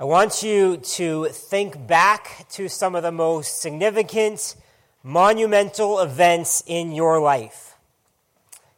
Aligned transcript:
I 0.00 0.04
want 0.04 0.42
you 0.42 0.78
to 0.78 1.26
think 1.26 1.86
back 1.86 2.46
to 2.52 2.70
some 2.70 2.94
of 2.94 3.02
the 3.02 3.12
most 3.12 3.60
significant, 3.60 4.56
monumental 5.02 6.00
events 6.00 6.62
in 6.66 6.92
your 6.92 7.20
life. 7.20 7.76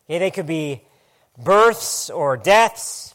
Okay, 0.07 0.19
they 0.19 0.33
could 0.33 0.49
be 0.49 0.83
births 1.39 2.11
or 2.11 2.37
deaths, 2.37 3.15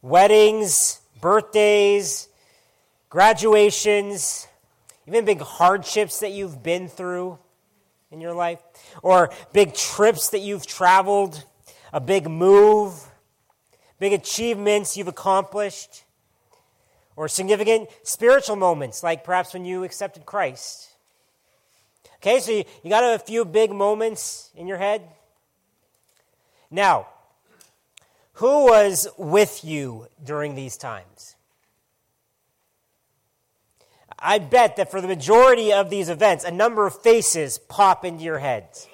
weddings, 0.00 1.02
birthdays, 1.20 2.28
graduations, 3.10 4.48
even 5.06 5.26
big 5.26 5.42
hardships 5.42 6.20
that 6.20 6.32
you've 6.32 6.62
been 6.62 6.88
through 6.88 7.38
in 8.10 8.22
your 8.22 8.32
life, 8.32 8.60
or 9.02 9.30
big 9.52 9.74
trips 9.74 10.30
that 10.30 10.40
you've 10.40 10.66
traveled, 10.66 11.44
a 11.92 12.00
big 12.00 12.26
move, 12.26 13.06
big 13.98 14.14
achievements 14.14 14.96
you've 14.96 15.08
accomplished 15.08 16.03
or 17.16 17.28
significant 17.28 17.88
spiritual 18.02 18.56
moments, 18.56 19.02
like 19.02 19.24
perhaps 19.24 19.54
when 19.54 19.64
you 19.64 19.84
accepted 19.84 20.26
Christ. 20.26 20.90
Okay, 22.16 22.40
so 22.40 22.52
you, 22.52 22.64
you 22.82 22.90
got 22.90 23.04
a 23.04 23.18
few 23.18 23.44
big 23.44 23.70
moments 23.70 24.50
in 24.56 24.66
your 24.66 24.78
head. 24.78 25.02
Now, 26.70 27.06
who 28.34 28.64
was 28.64 29.06
with 29.16 29.64
you 29.64 30.08
during 30.24 30.54
these 30.54 30.76
times? 30.76 31.36
I 34.18 34.38
bet 34.38 34.76
that 34.76 34.90
for 34.90 35.00
the 35.00 35.08
majority 35.08 35.72
of 35.72 35.90
these 35.90 36.08
events, 36.08 36.44
a 36.44 36.50
number 36.50 36.86
of 36.86 37.00
faces 37.00 37.58
pop 37.58 38.04
into 38.04 38.24
your 38.24 38.38
heads. 38.38 38.88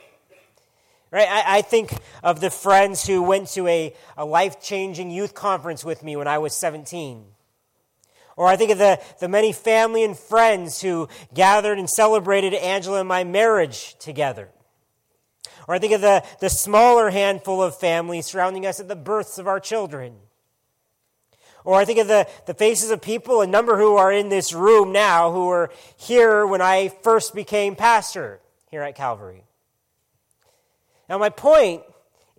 Right? 1.11 1.29
I, 1.29 1.59
I 1.59 1.63
think 1.63 1.93
of 2.23 2.41
the 2.41 2.51
friends 2.51 3.07
who 3.07 3.23
went 3.23 3.49
to 3.51 3.67
a, 3.67 3.95
a 4.17 4.25
life 4.25 4.61
changing 4.61 5.11
youth 5.11 5.35
conference 5.35 5.85
with 5.85 6.03
me 6.03 6.17
when 6.17 6.29
I 6.29 6.39
was 6.39 6.53
17. 6.55 7.25
Or 8.41 8.47
I 8.47 8.57
think 8.57 8.71
of 8.71 8.79
the, 8.79 8.99
the 9.19 9.29
many 9.29 9.53
family 9.53 10.03
and 10.03 10.17
friends 10.17 10.81
who 10.81 11.11
gathered 11.35 11.79
and 11.79 11.91
celebrated 11.91 12.55
Angela 12.55 13.01
and 13.01 13.07
my 13.07 13.23
marriage 13.23 13.99
together. 13.99 14.49
Or 15.69 15.75
I 15.75 15.79
think 15.79 15.93
of 15.93 16.01
the, 16.01 16.25
the 16.41 16.49
smaller 16.49 17.11
handful 17.11 17.63
of 17.63 17.79
families 17.79 18.25
surrounding 18.25 18.65
us 18.65 18.81
at 18.81 18.89
the 18.89 18.97
births 18.97 19.37
of 19.37 19.47
our 19.47 19.61
children. 19.61 20.15
Or 21.65 21.75
I 21.75 21.85
think 21.85 21.99
of 21.99 22.09
the, 22.09 22.27
the 22.47 22.55
faces 22.55 22.91
of 22.91 23.03
people, 23.03 23.43
a 23.43 23.47
number 23.47 23.77
who 23.77 23.97
are 23.97 24.11
in 24.11 24.31
this 24.31 24.55
room 24.55 24.91
now, 24.91 25.31
who 25.33 25.45
were 25.45 25.71
here 25.99 26.47
when 26.47 26.63
I 26.63 26.89
first 26.89 27.35
became 27.35 27.77
pastor 27.77 28.41
here 28.71 28.81
at 28.81 28.95
Calvary. 28.95 29.45
Now, 31.11 31.19
my 31.19 31.29
point 31.29 31.83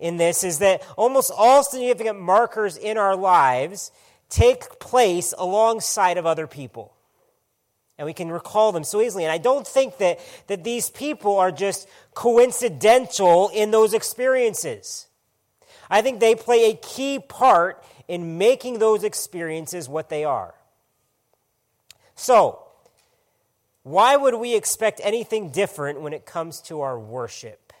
in 0.00 0.16
this 0.16 0.42
is 0.42 0.58
that 0.58 0.82
almost 0.96 1.30
all 1.32 1.62
significant 1.62 2.20
markers 2.20 2.76
in 2.76 2.98
our 2.98 3.14
lives 3.14 3.92
take 4.32 4.80
place 4.80 5.34
alongside 5.36 6.16
of 6.16 6.24
other 6.24 6.46
people. 6.46 6.94
And 7.98 8.06
we 8.06 8.14
can 8.14 8.30
recall 8.30 8.72
them 8.72 8.82
so 8.82 9.02
easily. 9.02 9.24
And 9.24 9.32
I 9.32 9.36
don't 9.36 9.66
think 9.66 9.98
that, 9.98 10.20
that 10.46 10.64
these 10.64 10.88
people 10.88 11.36
are 11.36 11.52
just 11.52 11.86
coincidental 12.14 13.50
in 13.50 13.70
those 13.70 13.92
experiences. 13.92 15.06
I 15.90 16.00
think 16.00 16.18
they 16.18 16.34
play 16.34 16.70
a 16.70 16.76
key 16.76 17.18
part 17.18 17.84
in 18.08 18.38
making 18.38 18.78
those 18.78 19.04
experiences 19.04 19.86
what 19.86 20.08
they 20.08 20.24
are. 20.24 20.54
So, 22.14 22.58
why 23.82 24.16
would 24.16 24.34
we 24.34 24.54
expect 24.54 25.00
anything 25.04 25.50
different 25.50 26.00
when 26.00 26.14
it 26.14 26.24
comes 26.24 26.60
to 26.62 26.80
our 26.80 26.98
worship? 26.98 27.72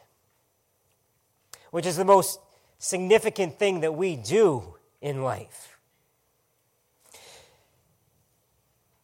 Which 1.70 1.86
is 1.86 1.96
the 1.96 2.04
most 2.04 2.38
significant 2.78 3.58
thing 3.58 3.80
that 3.80 3.94
we 3.94 4.16
do 4.16 4.74
in 5.00 5.22
life. 5.22 5.71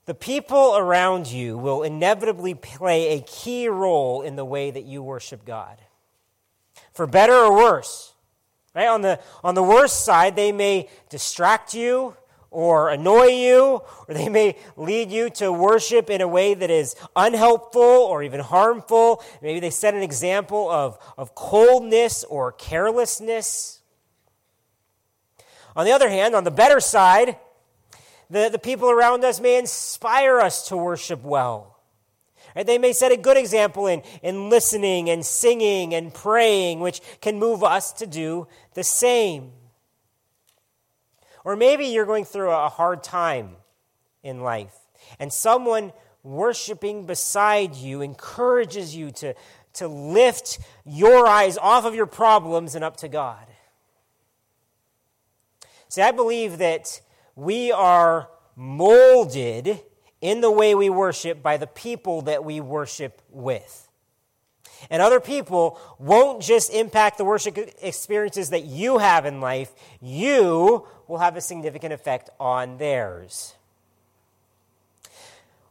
The 0.08 0.14
people 0.14 0.74
around 0.74 1.26
you 1.26 1.58
will 1.58 1.82
inevitably 1.82 2.54
play 2.54 3.18
a 3.18 3.20
key 3.20 3.68
role 3.68 4.22
in 4.22 4.36
the 4.36 4.44
way 4.44 4.70
that 4.70 4.84
you 4.84 5.02
worship 5.02 5.44
God. 5.44 5.82
For 6.94 7.06
better 7.06 7.34
or 7.34 7.54
worse. 7.54 8.14
Right? 8.74 8.86
On 8.86 9.02
the, 9.02 9.20
on 9.44 9.54
the 9.54 9.62
worst 9.62 10.06
side, 10.06 10.34
they 10.34 10.50
may 10.50 10.88
distract 11.10 11.74
you 11.74 12.16
or 12.50 12.88
annoy 12.88 13.26
you, 13.26 13.82
or 14.08 14.14
they 14.14 14.30
may 14.30 14.56
lead 14.78 15.10
you 15.10 15.28
to 15.28 15.52
worship 15.52 16.08
in 16.08 16.22
a 16.22 16.28
way 16.28 16.54
that 16.54 16.70
is 16.70 16.96
unhelpful 17.14 17.82
or 17.82 18.22
even 18.22 18.40
harmful. 18.40 19.22
Maybe 19.42 19.60
they 19.60 19.68
set 19.68 19.92
an 19.92 20.00
example 20.00 20.70
of, 20.70 20.98
of 21.18 21.34
coldness 21.34 22.24
or 22.24 22.52
carelessness. 22.52 23.82
On 25.76 25.84
the 25.84 25.92
other 25.92 26.08
hand, 26.08 26.34
on 26.34 26.44
the 26.44 26.50
better 26.50 26.80
side, 26.80 27.36
the, 28.30 28.48
the 28.50 28.58
people 28.58 28.90
around 28.90 29.24
us 29.24 29.40
may 29.40 29.58
inspire 29.58 30.38
us 30.38 30.68
to 30.68 30.76
worship 30.76 31.22
well. 31.22 31.78
Right? 32.54 32.66
They 32.66 32.78
may 32.78 32.92
set 32.92 33.12
a 33.12 33.16
good 33.16 33.36
example 33.36 33.86
in, 33.86 34.02
in 34.22 34.50
listening 34.50 35.10
and 35.10 35.24
singing 35.24 35.94
and 35.94 36.12
praying, 36.12 36.80
which 36.80 37.00
can 37.20 37.38
move 37.38 37.62
us 37.62 37.92
to 37.94 38.06
do 38.06 38.46
the 38.74 38.84
same. 38.84 39.52
Or 41.44 41.56
maybe 41.56 41.86
you're 41.86 42.06
going 42.06 42.24
through 42.24 42.50
a 42.50 42.68
hard 42.68 43.02
time 43.02 43.56
in 44.22 44.40
life, 44.42 44.74
and 45.18 45.32
someone 45.32 45.92
worshiping 46.22 47.06
beside 47.06 47.74
you 47.74 48.02
encourages 48.02 48.94
you 48.94 49.10
to, 49.12 49.34
to 49.74 49.88
lift 49.88 50.58
your 50.84 51.26
eyes 51.26 51.56
off 51.56 51.84
of 51.84 51.94
your 51.94 52.06
problems 52.06 52.74
and 52.74 52.84
up 52.84 52.96
to 52.98 53.08
God. 53.08 53.46
See, 55.88 56.02
I 56.02 56.10
believe 56.10 56.58
that 56.58 57.00
we 57.38 57.70
are 57.70 58.28
molded 58.56 59.80
in 60.20 60.40
the 60.40 60.50
way 60.50 60.74
we 60.74 60.90
worship 60.90 61.40
by 61.40 61.56
the 61.56 61.68
people 61.68 62.22
that 62.22 62.44
we 62.44 62.60
worship 62.60 63.22
with. 63.30 63.88
And 64.90 65.00
other 65.00 65.20
people 65.20 65.78
won't 66.00 66.42
just 66.42 66.72
impact 66.72 67.16
the 67.16 67.24
worship 67.24 67.56
experiences 67.80 68.50
that 68.50 68.64
you 68.64 68.98
have 68.98 69.24
in 69.24 69.40
life, 69.40 69.72
you 70.00 70.84
will 71.06 71.18
have 71.18 71.36
a 71.36 71.40
significant 71.40 71.92
effect 71.92 72.28
on 72.40 72.78
theirs. 72.78 73.54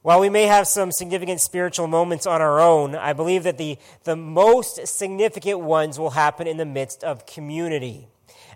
While 0.04 0.22
we 0.22 0.30
may 0.30 0.44
have 0.44 0.68
some 0.68 0.94
significant 0.94 1.42
spiritual 1.42 1.88
moments 1.88 2.26
on 2.26 2.42
our 2.42 2.62
own, 2.62 2.96
I 2.96 3.12
believe 3.12 3.44
that 3.44 3.58
the, 3.58 3.78
the 4.06 4.16
most 4.16 4.88
significant 4.88 5.60
ones 5.60 6.00
will 6.00 6.12
happen 6.12 6.48
in 6.48 6.56
the 6.56 6.66
midst 6.66 7.04
of 7.04 7.26
community. 7.26 8.08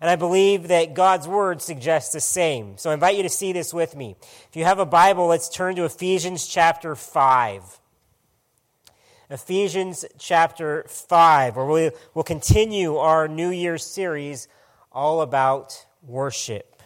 And 0.01 0.09
I 0.09 0.15
believe 0.15 0.69
that 0.69 0.95
God's 0.95 1.27
word 1.27 1.61
suggests 1.61 2.11
the 2.11 2.19
same. 2.19 2.79
So 2.79 2.89
I 2.89 2.95
invite 2.95 3.15
you 3.15 3.23
to 3.23 3.29
see 3.29 3.53
this 3.53 3.71
with 3.71 3.95
me. 3.95 4.15
If 4.49 4.55
you 4.55 4.63
have 4.63 4.79
a 4.79 4.85
Bible, 4.85 5.27
let's 5.27 5.47
turn 5.47 5.75
to 5.75 5.85
Ephesians 5.85 6.47
chapter 6.47 6.95
5. 6.95 7.79
Ephesians 9.29 10.03
chapter 10.17 10.85
5, 10.89 11.55
where 11.55 11.65
we 11.67 11.91
will 12.15 12.23
continue 12.23 12.97
our 12.97 13.27
New 13.27 13.49
Year's 13.49 13.85
series 13.85 14.47
all 14.91 15.21
about 15.21 15.85
worship. 16.01 16.81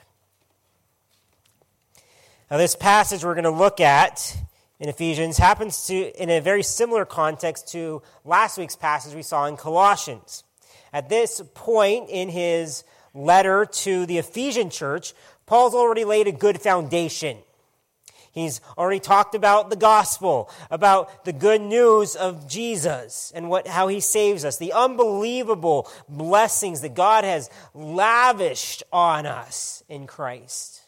Now, 2.52 2.58
this 2.58 2.76
passage 2.76 3.24
we're 3.24 3.34
going 3.34 3.46
to 3.46 3.50
look 3.50 3.80
at 3.80 4.38
in 4.78 4.90
Ephesians 4.90 5.38
happens 5.38 5.88
to 5.88 6.22
in 6.22 6.30
a 6.30 6.42
very 6.42 6.64
similar 6.64 7.06
context 7.06 7.70
to 7.72 8.02
last 8.26 8.58
week's 8.58 8.76
passage 8.76 9.16
we 9.16 9.24
saw 9.24 9.46
in 9.46 9.56
Colossians. 9.56 10.44
At 10.92 11.08
this 11.08 11.42
point 11.54 12.10
in 12.10 12.30
his 12.30 12.84
letter 13.16 13.66
to 13.66 14.06
the 14.06 14.20
Ephesian 14.20 14.70
church, 14.70 15.14
Paul's 15.46 15.74
already 15.74 16.06
laid 16.06 16.28
a 16.28 16.32
good 16.32 16.62
foundation. 16.62 17.38
He's 18.32 18.60
already 18.78 19.00
talked 19.00 19.34
about 19.34 19.70
the 19.70 19.78
gospel, 19.78 20.50
about 20.70 21.24
the 21.24 21.32
good 21.32 21.62
news 21.62 22.18
of 22.18 22.50
Jesus 22.50 23.32
and 23.34 23.50
what, 23.50 23.66
how 23.66 23.88
he 23.88 24.02
saves 24.02 24.44
us, 24.44 24.58
the 24.58 24.74
unbelievable 24.74 25.90
blessings 26.10 26.82
that 26.82 26.96
God 26.96 27.24
has 27.24 27.50
lavished 27.74 28.84
on 28.92 29.26
us 29.26 29.84
in 29.88 30.06
Christ. 30.06 30.82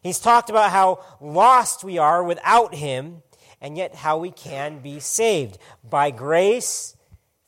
He's 0.00 0.20
talked 0.20 0.48
about 0.48 0.70
how 0.70 1.04
lost 1.20 1.82
we 1.82 1.98
are 1.98 2.22
without 2.22 2.72
him, 2.72 3.22
and 3.60 3.76
yet 3.76 3.96
how 3.96 4.18
we 4.18 4.30
can 4.30 4.78
be 4.78 5.00
saved 5.00 5.58
by 5.82 6.12
grace 6.12 6.96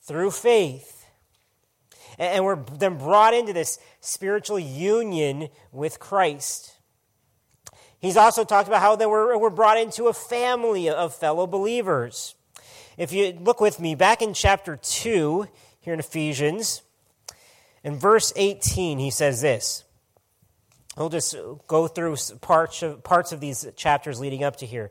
through 0.02 0.32
faith 0.32 0.99
and 2.20 2.44
we're 2.44 2.56
then 2.56 2.98
brought 2.98 3.32
into 3.32 3.54
this 3.54 3.78
spiritual 4.00 4.58
union 4.58 5.48
with 5.72 5.98
Christ. 5.98 6.76
He's 7.98 8.16
also 8.16 8.44
talked 8.44 8.68
about 8.68 8.82
how 8.82 8.94
then 8.94 9.08
we're, 9.08 9.36
we're 9.38 9.50
brought 9.50 9.78
into 9.78 10.08
a 10.08 10.12
family 10.12 10.90
of 10.90 11.14
fellow 11.14 11.46
believers. 11.46 12.34
If 12.98 13.12
you 13.12 13.32
look 13.40 13.60
with 13.60 13.80
me 13.80 13.94
back 13.94 14.20
in 14.20 14.34
chapter 14.34 14.76
2 14.76 15.46
here 15.80 15.94
in 15.94 16.00
Ephesians, 16.00 16.82
in 17.82 17.98
verse 17.98 18.34
18, 18.36 18.98
he 18.98 19.10
says 19.10 19.40
this 19.40 19.84
We'll 20.98 21.08
just 21.08 21.34
go 21.66 21.88
through 21.88 22.16
parts 22.42 22.82
of, 22.82 23.02
parts 23.02 23.32
of 23.32 23.40
these 23.40 23.66
chapters 23.76 24.20
leading 24.20 24.44
up 24.44 24.56
to 24.56 24.66
here. 24.66 24.90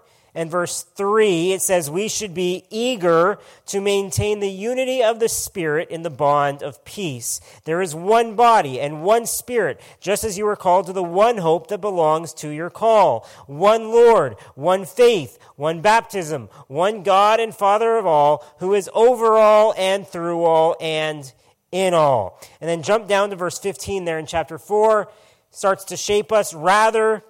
and 0.33 0.49
verse 0.49 0.83
3, 0.83 1.51
it 1.51 1.61
says, 1.61 1.89
We 1.89 2.07
should 2.07 2.33
be 2.33 2.63
eager 2.69 3.37
to 3.67 3.81
maintain 3.81 4.39
the 4.39 4.49
unity 4.49 5.03
of 5.03 5.19
the 5.19 5.27
Spirit 5.27 5.89
in 5.89 6.03
the 6.03 6.09
bond 6.09 6.63
of 6.63 6.83
peace. 6.85 7.41
There 7.65 7.81
is 7.81 7.93
one 7.93 8.35
body 8.35 8.79
and 8.79 9.03
one 9.03 9.25
Spirit, 9.25 9.81
just 9.99 10.23
as 10.23 10.37
you 10.37 10.45
were 10.45 10.55
called 10.55 10.87
to 10.87 10.93
the 10.93 11.03
one 11.03 11.37
hope 11.37 11.67
that 11.67 11.79
belongs 11.79 12.33
to 12.35 12.49
your 12.49 12.69
call. 12.69 13.27
One 13.47 13.89
Lord, 13.89 14.35
one 14.55 14.85
faith, 14.85 15.37
one 15.57 15.81
baptism, 15.81 16.47
one 16.67 17.03
God 17.03 17.39
and 17.41 17.53
Father 17.53 17.97
of 17.97 18.05
all, 18.05 18.45
who 18.59 18.73
is 18.73 18.89
over 18.93 19.37
all 19.37 19.73
and 19.77 20.07
through 20.07 20.43
all 20.43 20.77
and 20.79 21.31
in 21.71 21.93
all. 21.93 22.39
And 22.61 22.69
then 22.69 22.83
jump 22.83 23.07
down 23.07 23.31
to 23.31 23.35
verse 23.35 23.59
15 23.59 24.05
there 24.05 24.19
in 24.19 24.25
chapter 24.25 24.57
4, 24.57 25.11
starts 25.49 25.83
to 25.85 25.97
shape 25.97 26.31
us 26.31 26.53
rather 26.53 27.23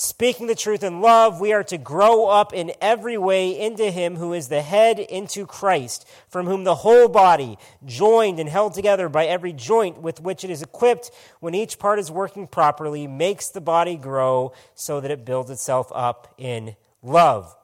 Speaking 0.00 0.46
the 0.46 0.54
truth 0.54 0.84
in 0.84 1.00
love, 1.00 1.40
we 1.40 1.52
are 1.52 1.64
to 1.64 1.76
grow 1.76 2.26
up 2.26 2.54
in 2.54 2.70
every 2.80 3.18
way 3.18 3.58
into 3.58 3.90
Him 3.90 4.14
who 4.14 4.32
is 4.32 4.46
the 4.46 4.62
head, 4.62 5.00
into 5.00 5.44
Christ, 5.44 6.06
from 6.28 6.46
whom 6.46 6.62
the 6.62 6.76
whole 6.76 7.08
body, 7.08 7.58
joined 7.84 8.38
and 8.38 8.48
held 8.48 8.74
together 8.74 9.08
by 9.08 9.26
every 9.26 9.52
joint 9.52 10.00
with 10.00 10.20
which 10.20 10.44
it 10.44 10.50
is 10.50 10.62
equipped, 10.62 11.10
when 11.40 11.52
each 11.52 11.80
part 11.80 11.98
is 11.98 12.12
working 12.12 12.46
properly, 12.46 13.08
makes 13.08 13.48
the 13.48 13.60
body 13.60 13.96
grow 13.96 14.52
so 14.76 15.00
that 15.00 15.10
it 15.10 15.24
builds 15.24 15.50
itself 15.50 15.90
up 15.92 16.32
in 16.38 16.76
love. 17.02 17.56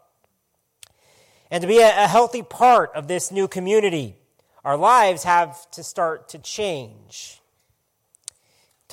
And 1.52 1.62
to 1.62 1.69
be 1.69 1.78
a, 1.78 2.08
healthy 2.08 2.42
part 2.42 2.90
of 2.96 3.06
this 3.06 3.31
new 3.31 3.46
community, 3.46 4.16
our 4.64 4.76
lives 4.76 5.22
have 5.22 5.70
to 5.70 5.84
start 5.84 6.28
to 6.31 6.40
change 6.40 7.40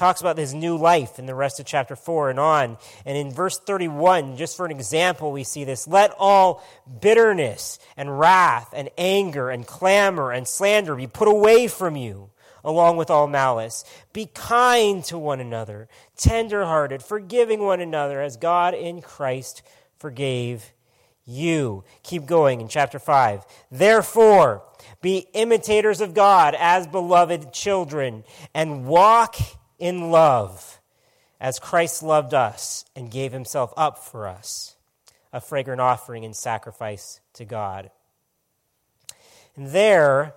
talks 0.01 0.19
about 0.19 0.35
his 0.35 0.51
new 0.51 0.75
life 0.75 1.19
in 1.19 1.27
the 1.27 1.35
rest 1.35 1.59
of 1.59 1.65
chapter 1.67 1.95
4 1.95 2.31
and 2.31 2.39
on. 2.39 2.75
And 3.05 3.15
in 3.15 3.31
verse 3.31 3.59
31, 3.59 4.35
just 4.35 4.57
for 4.57 4.65
an 4.65 4.71
example, 4.71 5.31
we 5.31 5.43
see 5.43 5.63
this. 5.63 5.87
Let 5.87 6.11
all 6.17 6.63
bitterness 6.99 7.77
and 7.95 8.19
wrath 8.19 8.73
and 8.75 8.89
anger 8.97 9.51
and 9.51 9.65
clamor 9.67 10.31
and 10.31 10.47
slander 10.47 10.95
be 10.95 11.05
put 11.05 11.27
away 11.27 11.67
from 11.67 11.95
you, 11.95 12.31
along 12.63 12.97
with 12.97 13.11
all 13.11 13.27
malice. 13.27 13.85
Be 14.11 14.25
kind 14.25 15.03
to 15.03 15.19
one 15.19 15.39
another, 15.39 15.87
tenderhearted, 16.17 17.03
forgiving 17.03 17.59
one 17.59 17.79
another, 17.79 18.23
as 18.23 18.37
God 18.37 18.73
in 18.73 19.03
Christ 19.03 19.61
forgave 19.99 20.73
you. 21.25 21.83
Keep 22.01 22.25
going 22.25 22.59
in 22.59 22.67
chapter 22.67 22.97
5. 22.97 23.45
Therefore, 23.69 24.63
be 24.99 25.27
imitators 25.33 26.01
of 26.01 26.15
God 26.15 26.55
as 26.57 26.87
beloved 26.87 27.53
children, 27.53 28.23
and 28.55 28.87
walk 28.87 29.37
in 29.81 30.11
love 30.11 30.79
as 31.41 31.59
Christ 31.59 32.03
loved 32.03 32.33
us 32.33 32.85
and 32.95 33.09
gave 33.09 33.33
himself 33.33 33.73
up 33.75 33.97
for 33.97 34.27
us, 34.27 34.75
a 35.33 35.41
fragrant 35.41 35.81
offering 35.81 36.23
and 36.23 36.35
sacrifice 36.35 37.19
to 37.33 37.43
God. 37.43 37.89
And 39.55 39.67
there, 39.69 40.35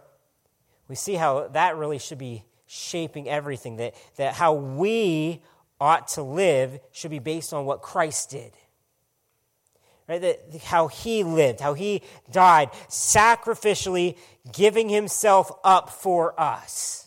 we 0.89 0.97
see 0.97 1.15
how 1.15 1.49
that 1.49 1.77
really 1.77 1.99
should 1.99 2.19
be 2.19 2.45
shaping 2.67 3.29
everything, 3.29 3.77
that, 3.77 3.95
that 4.17 4.35
how 4.35 4.55
we 4.55 5.43
ought 5.81 6.09
to 6.09 6.23
live 6.23 6.81
should 6.91 7.11
be 7.11 7.19
based 7.19 7.53
on 7.53 7.67
what 7.67 7.83
Christ 7.83 8.31
did. 8.31 8.53
Right? 10.09 10.21
That 10.21 10.63
how 10.65 10.89
he 10.89 11.23
lived, 11.23 11.61
how 11.61 11.75
he 11.75 12.03
died, 12.31 12.71
sacrificially 12.89 14.17
giving 14.53 14.89
himself 14.89 15.53
up 15.63 15.91
for 15.91 16.39
us. 16.41 17.04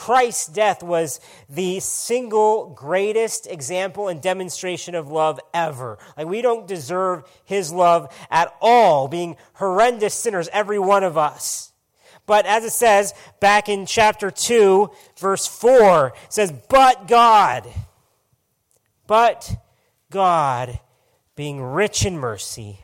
Christ's 0.00 0.46
death 0.46 0.82
was 0.82 1.20
the 1.50 1.78
single 1.78 2.70
greatest 2.70 3.46
example 3.46 4.08
and 4.08 4.18
demonstration 4.18 4.94
of 4.94 5.10
love 5.10 5.38
ever. 5.52 5.98
Like, 6.16 6.26
we 6.26 6.40
don't 6.40 6.66
deserve 6.66 7.24
his 7.44 7.70
love 7.70 8.10
at 8.30 8.50
all, 8.62 9.08
being 9.08 9.36
horrendous 9.52 10.14
sinners, 10.14 10.48
every 10.54 10.78
one 10.78 11.04
of 11.04 11.18
us. 11.18 11.74
But 12.24 12.46
as 12.46 12.64
it 12.64 12.72
says 12.72 13.12
back 13.40 13.68
in 13.68 13.84
chapter 13.84 14.30
2, 14.30 14.88
verse 15.18 15.46
4, 15.46 16.06
it 16.06 16.32
says, 16.32 16.50
But 16.70 17.06
God, 17.06 17.68
but 19.06 19.54
God, 20.10 20.80
being 21.36 21.60
rich 21.60 22.06
in 22.06 22.16
mercy, 22.16 22.80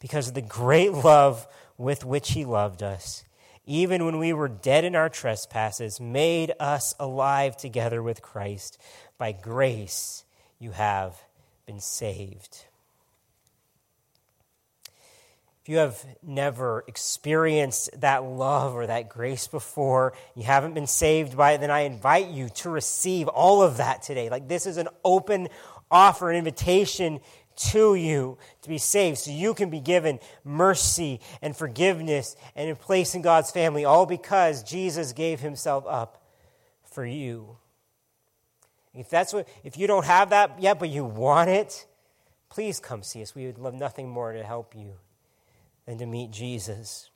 because 0.00 0.26
of 0.26 0.34
the 0.34 0.42
great 0.42 0.92
love 0.92 1.46
with 1.78 2.04
which 2.04 2.32
he 2.32 2.44
loved 2.44 2.82
us, 2.82 3.22
even 3.66 4.04
when 4.04 4.18
we 4.18 4.32
were 4.32 4.48
dead 4.48 4.84
in 4.84 4.96
our 4.96 5.08
trespasses, 5.08 6.00
made 6.00 6.52
us 6.58 6.94
alive 6.98 7.56
together 7.56 8.02
with 8.02 8.22
Christ. 8.22 8.78
By 9.18 9.32
grace 9.32 10.24
you 10.58 10.72
have 10.72 11.22
been 11.66 11.80
saved. 11.80 12.66
If 15.62 15.68
you 15.68 15.76
have 15.76 16.04
never 16.24 16.82
experienced 16.88 18.00
that 18.00 18.24
love 18.24 18.74
or 18.74 18.88
that 18.88 19.08
grace 19.08 19.46
before, 19.46 20.12
you 20.34 20.42
haven't 20.42 20.74
been 20.74 20.88
saved 20.88 21.36
by 21.36 21.52
it, 21.52 21.60
then 21.60 21.70
I 21.70 21.82
invite 21.82 22.30
you 22.30 22.48
to 22.48 22.70
receive 22.70 23.28
all 23.28 23.62
of 23.62 23.76
that 23.76 24.02
today. 24.02 24.28
Like 24.28 24.48
this 24.48 24.66
is 24.66 24.76
an 24.76 24.88
open 25.04 25.48
offer, 25.88 26.30
an 26.30 26.36
invitation 26.36 27.20
to 27.56 27.94
you 27.94 28.38
to 28.62 28.68
be 28.68 28.78
saved 28.78 29.18
so 29.18 29.30
you 29.30 29.54
can 29.54 29.70
be 29.70 29.80
given 29.80 30.18
mercy 30.44 31.20
and 31.40 31.56
forgiveness 31.56 32.36
and 32.56 32.70
a 32.70 32.74
place 32.74 33.14
in 33.14 33.22
God's 33.22 33.50
family, 33.50 33.84
all 33.84 34.06
because 34.06 34.62
Jesus 34.62 35.12
gave 35.12 35.40
himself 35.40 35.84
up 35.88 36.22
for 36.84 37.04
you. 37.04 37.56
If 38.94 39.08
that's 39.08 39.32
what 39.32 39.48
if 39.64 39.78
you 39.78 39.86
don't 39.86 40.04
have 40.04 40.30
that 40.30 40.60
yet 40.60 40.78
but 40.78 40.90
you 40.90 41.04
want 41.04 41.48
it, 41.48 41.86
please 42.50 42.80
come 42.80 43.02
see 43.02 43.22
us. 43.22 43.34
We 43.34 43.46
would 43.46 43.58
love 43.58 43.74
nothing 43.74 44.08
more 44.08 44.32
to 44.32 44.42
help 44.42 44.74
you 44.76 44.94
than 45.86 45.98
to 45.98 46.06
meet 46.06 46.30
Jesus. 46.30 47.10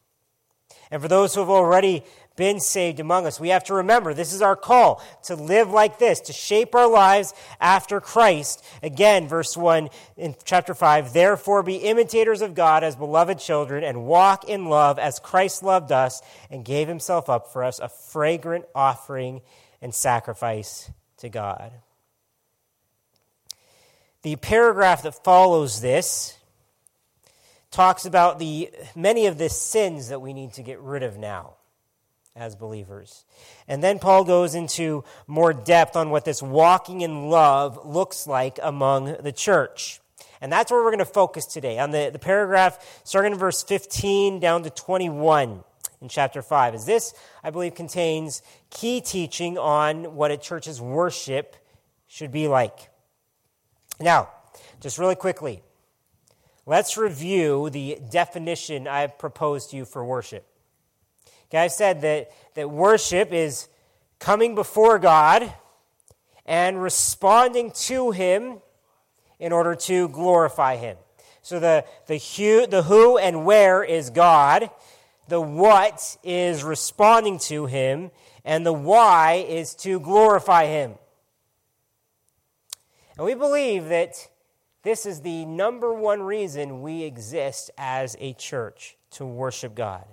And 0.90 1.02
for 1.02 1.08
those 1.08 1.34
who 1.34 1.40
have 1.40 1.50
already 1.50 2.04
been 2.36 2.60
saved 2.60 3.00
among 3.00 3.26
us, 3.26 3.40
we 3.40 3.48
have 3.48 3.64
to 3.64 3.74
remember 3.74 4.12
this 4.12 4.32
is 4.32 4.42
our 4.42 4.56
call 4.56 5.02
to 5.24 5.34
live 5.34 5.70
like 5.70 5.98
this, 5.98 6.20
to 6.20 6.32
shape 6.32 6.74
our 6.74 6.88
lives 6.88 7.34
after 7.60 8.00
Christ. 8.00 8.64
Again, 8.82 9.26
verse 9.26 9.56
1 9.56 9.88
in 10.16 10.36
chapter 10.44 10.74
5 10.74 11.12
Therefore, 11.12 11.62
be 11.62 11.76
imitators 11.76 12.42
of 12.42 12.54
God 12.54 12.84
as 12.84 12.94
beloved 12.94 13.38
children, 13.38 13.82
and 13.82 14.04
walk 14.04 14.48
in 14.48 14.66
love 14.66 14.98
as 14.98 15.18
Christ 15.18 15.62
loved 15.62 15.90
us 15.92 16.22
and 16.50 16.64
gave 16.64 16.88
himself 16.88 17.28
up 17.28 17.52
for 17.52 17.64
us, 17.64 17.78
a 17.78 17.88
fragrant 17.88 18.66
offering 18.74 19.40
and 19.80 19.94
sacrifice 19.94 20.90
to 21.18 21.28
God. 21.28 21.72
The 24.22 24.36
paragraph 24.36 25.02
that 25.04 25.22
follows 25.24 25.80
this 25.80 26.35
talks 27.76 28.06
about 28.06 28.38
the 28.38 28.70
many 28.94 29.26
of 29.26 29.36
the 29.36 29.50
sins 29.50 30.08
that 30.08 30.22
we 30.22 30.32
need 30.32 30.50
to 30.54 30.62
get 30.62 30.80
rid 30.80 31.02
of 31.02 31.18
now 31.18 31.56
as 32.34 32.56
believers. 32.56 33.26
And 33.68 33.84
then 33.84 33.98
Paul 33.98 34.24
goes 34.24 34.54
into 34.54 35.04
more 35.26 35.52
depth 35.52 35.94
on 35.94 36.08
what 36.08 36.24
this 36.24 36.42
walking 36.42 37.02
in 37.02 37.28
love 37.28 37.84
looks 37.84 38.26
like 38.26 38.58
among 38.62 39.16
the 39.20 39.30
church. 39.30 40.00
And 40.40 40.50
that's 40.50 40.70
where 40.70 40.82
we're 40.82 40.90
going 40.90 41.00
to 41.00 41.04
focus 41.04 41.44
today 41.44 41.78
on 41.78 41.90
the, 41.90 42.08
the 42.10 42.18
paragraph 42.18 43.02
starting 43.04 43.32
in 43.32 43.38
verse 43.38 43.62
15 43.62 44.40
down 44.40 44.62
to 44.62 44.70
21 44.70 45.62
in 46.00 46.08
chapter 46.08 46.40
5. 46.40 46.74
As 46.74 46.86
this, 46.86 47.12
I 47.44 47.50
believe, 47.50 47.74
contains 47.74 48.40
key 48.70 49.02
teaching 49.02 49.58
on 49.58 50.14
what 50.14 50.30
a 50.30 50.38
church's 50.38 50.80
worship 50.80 51.56
should 52.06 52.32
be 52.32 52.48
like. 52.48 52.88
Now, 54.00 54.30
just 54.80 54.98
really 54.98 55.14
quickly, 55.14 55.62
Let's 56.68 56.96
review 56.96 57.70
the 57.70 58.00
definition 58.10 58.88
I've 58.88 59.18
proposed 59.18 59.70
to 59.70 59.76
you 59.76 59.84
for 59.84 60.04
worship. 60.04 60.44
Okay, 61.48 61.58
I 61.58 61.68
said 61.68 62.00
that, 62.00 62.32
that 62.54 62.68
worship 62.68 63.32
is 63.32 63.68
coming 64.18 64.56
before 64.56 64.98
God 64.98 65.52
and 66.44 66.82
responding 66.82 67.70
to 67.70 68.10
Him 68.10 68.56
in 69.38 69.52
order 69.52 69.76
to 69.76 70.08
glorify 70.08 70.74
Him. 70.74 70.96
So 71.40 71.60
the, 71.60 71.84
the, 72.08 72.18
who, 72.18 72.66
the 72.66 72.82
who 72.82 73.16
and 73.16 73.46
where 73.46 73.84
is 73.84 74.10
God, 74.10 74.68
the 75.28 75.40
what 75.40 76.16
is 76.24 76.64
responding 76.64 77.38
to 77.40 77.66
Him, 77.66 78.10
and 78.44 78.66
the 78.66 78.72
why 78.72 79.46
is 79.48 79.72
to 79.76 80.00
glorify 80.00 80.66
Him. 80.66 80.94
And 83.16 83.24
we 83.24 83.34
believe 83.34 83.88
that 83.88 84.28
this 84.86 85.04
is 85.04 85.22
the 85.22 85.44
number 85.46 85.92
one 85.92 86.22
reason 86.22 86.80
we 86.80 87.02
exist 87.02 87.72
as 87.76 88.16
a 88.20 88.34
church 88.34 88.96
to 89.10 89.26
worship 89.26 89.74
God. 89.74 90.04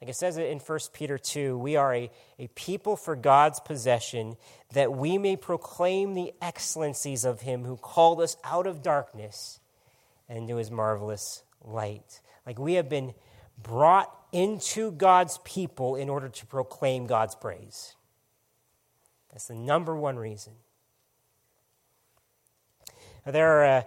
Like 0.00 0.08
it 0.08 0.16
says 0.16 0.38
in 0.38 0.60
1 0.60 0.78
Peter 0.94 1.18
2, 1.18 1.58
we 1.58 1.76
are 1.76 1.94
a, 1.94 2.10
a 2.38 2.46
people 2.54 2.96
for 2.96 3.16
God's 3.16 3.60
possession, 3.60 4.36
that 4.72 4.94
we 4.94 5.18
may 5.18 5.36
proclaim 5.36 6.14
the 6.14 6.32
excellencies 6.40 7.26
of 7.26 7.42
him 7.42 7.64
who 7.64 7.76
called 7.76 8.22
us 8.22 8.34
out 8.42 8.66
of 8.66 8.82
darkness 8.82 9.60
and 10.26 10.38
into 10.38 10.56
his 10.56 10.70
marvelous 10.70 11.42
light. 11.62 12.22
Like 12.46 12.58
we 12.58 12.74
have 12.74 12.88
been 12.88 13.12
brought 13.62 14.10
into 14.32 14.90
God's 14.90 15.36
people 15.44 15.96
in 15.96 16.08
order 16.08 16.30
to 16.30 16.46
proclaim 16.46 17.06
God's 17.06 17.34
praise. 17.34 17.94
That's 19.30 19.48
the 19.48 19.54
number 19.54 19.94
one 19.94 20.16
reason. 20.16 20.54
There 23.26 23.60
are 23.60 23.64
a, 23.64 23.86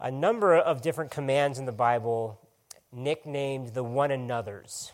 a 0.00 0.10
number 0.10 0.56
of 0.56 0.82
different 0.82 1.10
commands 1.10 1.58
in 1.58 1.66
the 1.66 1.72
Bible 1.72 2.40
nicknamed 2.92 3.74
the 3.74 3.84
one 3.84 4.10
another's. 4.10 4.92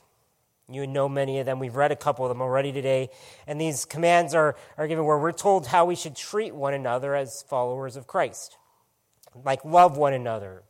You 0.70 0.86
know 0.86 1.08
many 1.08 1.38
of 1.38 1.46
them. 1.46 1.58
We've 1.58 1.74
read 1.74 1.92
a 1.92 1.96
couple 1.96 2.24
of 2.24 2.28
them 2.28 2.42
already 2.42 2.72
today. 2.72 3.08
And 3.46 3.60
these 3.60 3.84
commands 3.84 4.34
are, 4.34 4.54
are 4.76 4.86
given 4.86 5.04
where 5.06 5.18
we're 5.18 5.32
told 5.32 5.68
how 5.68 5.86
we 5.86 5.94
should 5.94 6.14
treat 6.14 6.54
one 6.54 6.74
another 6.74 7.14
as 7.14 7.42
followers 7.48 7.96
of 7.96 8.06
Christ. 8.06 8.58
Like 9.44 9.64
love 9.64 9.96
one 9.96 10.12
another, 10.12 10.64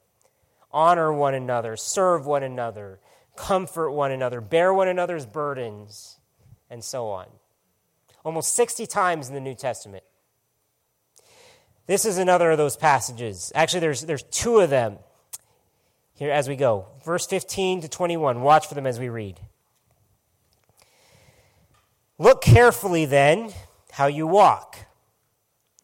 honor 0.70 1.12
one 1.12 1.34
another, 1.34 1.76
serve 1.76 2.26
one 2.26 2.42
another, 2.42 3.00
comfort 3.36 3.90
one 3.90 4.12
another, 4.12 4.40
bear 4.40 4.72
one 4.72 4.88
another's 4.88 5.26
burdens, 5.26 6.18
and 6.68 6.84
so 6.84 7.08
on. 7.08 7.26
Almost 8.24 8.52
60 8.52 8.86
times 8.86 9.28
in 9.28 9.34
the 9.34 9.40
New 9.40 9.54
Testament. 9.54 10.04
This 11.88 12.04
is 12.04 12.18
another 12.18 12.50
of 12.50 12.58
those 12.58 12.76
passages. 12.76 13.50
Actually, 13.54 13.80
there's, 13.80 14.02
there's 14.02 14.22
two 14.24 14.58
of 14.58 14.68
them 14.68 14.98
here 16.16 16.30
as 16.30 16.46
we 16.46 16.54
go. 16.54 16.86
Verse 17.02 17.26
15 17.26 17.80
to 17.80 17.88
21. 17.88 18.42
Watch 18.42 18.66
for 18.66 18.74
them 18.74 18.86
as 18.86 19.00
we 19.00 19.08
read. 19.08 19.40
Look 22.18 22.42
carefully 22.42 23.06
then 23.06 23.54
how 23.92 24.06
you 24.06 24.26
walk, 24.26 24.76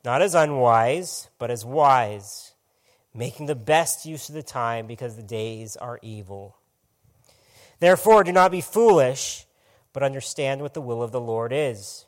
not 0.04 0.20
as 0.20 0.34
unwise, 0.34 1.30
but 1.38 1.50
as 1.50 1.64
wise, 1.64 2.52
making 3.14 3.46
the 3.46 3.54
best 3.54 4.04
use 4.04 4.28
of 4.28 4.34
the 4.34 4.42
time 4.42 4.86
because 4.86 5.16
the 5.16 5.22
days 5.22 5.74
are 5.74 5.98
evil. 6.02 6.58
Therefore, 7.80 8.24
do 8.24 8.32
not 8.32 8.50
be 8.50 8.60
foolish, 8.60 9.46
but 9.94 10.02
understand 10.02 10.60
what 10.60 10.74
the 10.74 10.82
will 10.82 11.02
of 11.02 11.12
the 11.12 11.20
Lord 11.20 11.50
is. 11.50 12.04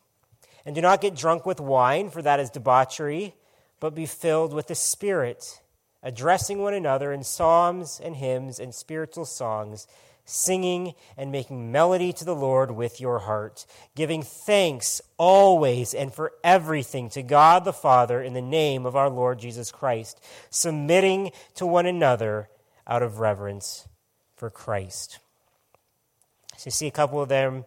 And 0.67 0.75
do 0.75 0.83
not 0.83 1.01
get 1.01 1.17
drunk 1.17 1.47
with 1.47 1.61
wine, 1.61 2.11
for 2.11 2.21
that 2.21 2.41
is 2.41 2.51
debauchery, 2.51 3.35
but 3.81 3.95
be 3.95 4.07
filled 4.07 4.53
with 4.53 4.69
the 4.69 4.75
Spirit, 4.75 5.61
addressing 6.03 6.59
one 6.59 6.75
another 6.75 7.13
in 7.13 7.25
psalms 7.25 8.01
and 8.03 8.17
hymns 8.17 8.59
and 8.59 8.75
spiritual 8.75 9.25
songs 9.25 9.87
singing 10.27 10.93
and 11.17 11.33
making 11.33 11.73
melody 11.73 12.13
to 12.13 12.25
the 12.25 12.35
Lord 12.35 12.73
with 12.73 13.01
your 13.01 13.21
heart, 13.21 13.65
giving 13.95 14.23
thanks 14.23 15.01
always 15.17 15.95
and 15.95 16.13
for 16.13 16.33
everything 16.45 17.09
to 17.11 17.23
God 17.23 17.65
the 17.65 17.73
Father 17.73 18.21
in 18.21 18.35
the 18.35 18.43
name 18.43 18.85
of 18.85 18.97
our 18.97 19.09
Lord 19.09 19.39
Jesus 19.39 19.71
Christ, 19.71 20.21
submitting 20.51 21.31
to 21.55 21.65
one 21.65 21.87
another 21.87 22.49
out 22.87 23.03
of 23.03 23.21
reverence 23.21 23.89
for 24.35 24.51
Christ. 24.51 25.21
So 26.57 26.67
you 26.67 26.73
see 26.73 26.89
a 26.89 26.93
couple 26.93 27.23
of 27.23 27.29
them 27.29 27.65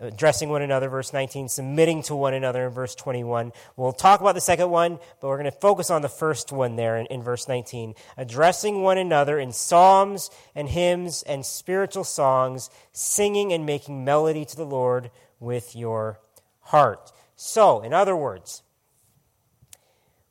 addressing 0.00 0.48
one 0.48 0.62
another, 0.62 0.88
verse 0.88 1.12
19, 1.12 1.48
submitting 1.48 2.02
to 2.02 2.14
one 2.14 2.34
another 2.34 2.66
in 2.66 2.72
verse 2.72 2.94
21. 2.94 3.52
We'll 3.76 3.92
talk 3.92 4.20
about 4.20 4.34
the 4.34 4.40
second 4.40 4.70
one, 4.70 4.98
but 5.20 5.28
we're 5.28 5.38
going 5.38 5.50
to 5.50 5.58
focus 5.58 5.90
on 5.90 6.02
the 6.02 6.08
first 6.08 6.52
one 6.52 6.76
there 6.76 6.96
in, 6.96 7.06
in, 7.06 7.22
verse 7.22 7.48
19. 7.48 7.94
Addressing 8.16 8.82
one 8.82 8.98
another 8.98 9.38
in 9.38 9.52
psalms 9.52 10.30
and 10.54 10.68
hymns 10.68 11.22
and 11.24 11.44
spiritual 11.44 12.04
songs, 12.04 12.70
singing 12.92 13.52
and 13.52 13.66
making 13.66 14.04
melody 14.04 14.44
to 14.44 14.56
the 14.56 14.66
Lord 14.66 15.10
with 15.40 15.74
your 15.74 16.20
heart. 16.60 17.12
So, 17.34 17.80
in 17.80 17.92
other 17.92 18.16
words, 18.16 18.62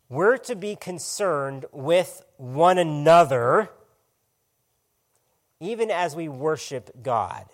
we're 0.10 0.38
to 0.38 0.56
be 0.56 0.76
concerned 0.76 1.66
with 1.72 2.24
one 2.38 2.78
another 2.78 3.70
even 5.60 5.90
as 5.90 6.16
we 6.16 6.28
worship 6.28 6.92
God. 7.02 7.46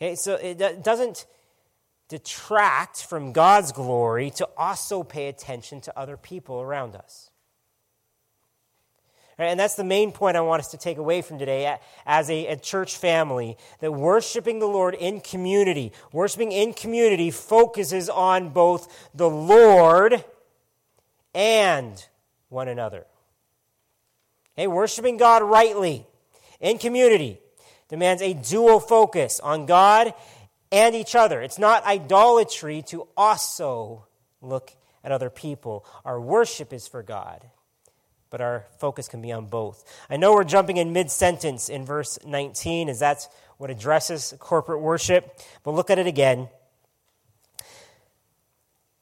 Okay, 0.00 0.14
so 0.14 0.34
it 0.34 0.82
doesn't 0.84 1.26
detract 2.08 3.04
from 3.04 3.32
God's 3.32 3.72
glory 3.72 4.30
to 4.30 4.48
also 4.56 5.02
pay 5.02 5.28
attention 5.28 5.80
to 5.82 5.98
other 5.98 6.16
people 6.16 6.60
around 6.60 6.94
us. 6.94 7.30
And 9.38 9.58
that's 9.58 9.76
the 9.76 9.84
main 9.84 10.10
point 10.10 10.36
I 10.36 10.40
want 10.40 10.60
us 10.60 10.72
to 10.72 10.76
take 10.76 10.98
away 10.98 11.22
from 11.22 11.38
today 11.38 11.76
as 12.04 12.28
a, 12.28 12.46
a 12.48 12.56
church 12.56 12.96
family 12.96 13.56
that 13.78 13.92
worshiping 13.92 14.58
the 14.58 14.66
Lord 14.66 14.94
in 14.94 15.20
community, 15.20 15.92
worshiping 16.12 16.50
in 16.50 16.72
community 16.72 17.30
focuses 17.30 18.08
on 18.08 18.48
both 18.48 19.10
the 19.14 19.30
Lord 19.30 20.24
and 21.34 22.04
one 22.48 22.66
another. 22.66 23.06
Hey, 24.56 24.66
worshiping 24.66 25.18
God 25.18 25.42
rightly 25.44 26.04
in 26.58 26.78
community 26.78 27.40
demands 27.88 28.22
a 28.22 28.34
dual 28.34 28.80
focus 28.80 29.40
on 29.40 29.66
God 29.66 30.14
and 30.70 30.94
each 30.94 31.14
other. 31.14 31.40
It's 31.40 31.58
not 31.58 31.84
idolatry 31.84 32.82
to 32.88 33.08
also 33.16 34.06
look 34.40 34.72
at 35.02 35.12
other 35.12 35.30
people. 35.30 35.86
Our 36.04 36.20
worship 36.20 36.72
is 36.72 36.86
for 36.86 37.02
God, 37.02 37.44
but 38.30 38.40
our 38.40 38.66
focus 38.78 39.08
can 39.08 39.22
be 39.22 39.32
on 39.32 39.46
both. 39.46 39.84
I 40.10 40.16
know 40.16 40.34
we're 40.34 40.44
jumping 40.44 40.76
in 40.76 40.92
mid 40.92 41.10
sentence 41.10 41.68
in 41.68 41.84
verse 41.84 42.18
19, 42.24 42.88
as 42.88 42.98
that's 42.98 43.28
what 43.56 43.70
addresses 43.70 44.34
corporate 44.38 44.80
worship, 44.80 45.40
but 45.64 45.72
look 45.72 45.90
at 45.90 45.98
it 45.98 46.06
again. 46.06 46.48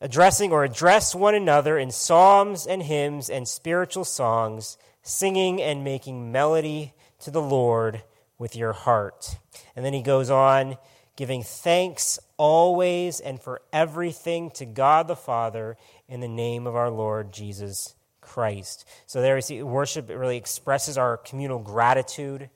Addressing 0.01 0.53
or 0.53 0.63
address 0.63 1.15
one 1.15 1.35
another 1.35 1.79
in 1.79 1.91
psalms 1.91 2.67
and 2.67 2.83
hymns 2.83 3.31
and 3.31 3.49
spiritual 3.49 4.05
songs, 4.05 4.77
singing 5.03 5.61
and 5.61 5.83
making 5.83 6.31
melody 6.31 6.93
to 7.21 7.31
the 7.31 7.43
Lord 7.43 8.03
with 8.39 8.57
your 8.57 8.73
heart. 8.73 9.39
And 9.75 9.85
then 9.85 9.93
he 9.93 10.03
goes 10.03 10.31
on, 10.31 10.77
giving 11.17 11.43
thanks 11.43 12.19
always 12.37 13.21
and 13.21 13.41
for 13.41 13.63
everything 13.73 14.51
to 14.53 14.67
God 14.67 15.09
the 15.09 15.17
Father 15.17 15.77
in 16.09 16.21
the 16.21 16.29
name 16.29 16.67
of 16.67 16.77
our 16.77 16.91
Lord 16.91 17.33
Jesus 17.33 17.95
Christ. 18.21 18.87
So 19.07 19.23
there 19.23 19.35
we 19.35 19.41
see 19.41 19.63
worship 19.63 20.09
really 20.09 20.37
expresses 20.37 20.99
our 20.99 21.17
communal 21.17 21.59
gratitude. 21.59 22.51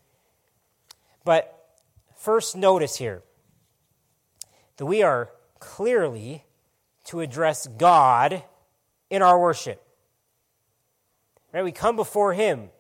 But 1.25 1.56
first, 2.16 2.56
notice 2.56 2.96
here 2.96 3.22
that 4.76 4.87
we 4.87 5.02
are 5.02 5.30
clearly 5.58 6.44
to 7.04 7.20
address 7.20 7.66
God 7.66 8.42
in 9.08 9.22
our 9.22 9.38
worship. 9.38 9.82
Right? 11.52 11.64
We 11.64 11.72
come 11.72 11.96
before 11.96 12.34
Him. 12.34 12.70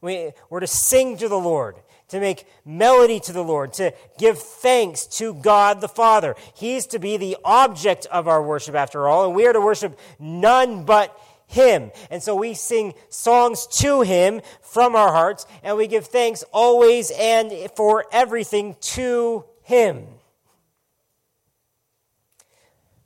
We, 0.00 0.32
we're 0.50 0.60
to 0.60 0.66
sing 0.66 1.16
to 1.18 1.28
the 1.28 1.38
Lord 1.38 1.76
to 2.08 2.20
make 2.20 2.46
melody 2.64 3.20
to 3.20 3.32
the 3.32 3.42
Lord, 3.42 3.72
to 3.74 3.92
give 4.18 4.38
thanks 4.38 5.06
to 5.18 5.34
God 5.34 5.80
the 5.80 5.88
Father. 5.88 6.36
He's 6.54 6.86
to 6.88 6.98
be 6.98 7.16
the 7.16 7.36
object 7.44 8.06
of 8.06 8.28
our 8.28 8.42
worship, 8.42 8.74
after 8.74 9.08
all, 9.08 9.26
and 9.26 9.34
we 9.34 9.46
are 9.46 9.52
to 9.52 9.60
worship 9.60 9.98
none 10.18 10.84
but 10.84 11.18
Him. 11.46 11.90
And 12.10 12.22
so 12.22 12.34
we 12.34 12.54
sing 12.54 12.94
songs 13.08 13.66
to 13.78 14.02
Him 14.02 14.42
from 14.60 14.94
our 14.96 15.12
hearts, 15.12 15.46
and 15.62 15.76
we 15.76 15.86
give 15.86 16.06
thanks 16.06 16.44
always 16.52 17.10
and 17.18 17.52
for 17.76 18.04
everything 18.12 18.76
to 18.80 19.44
Him. 19.62 20.06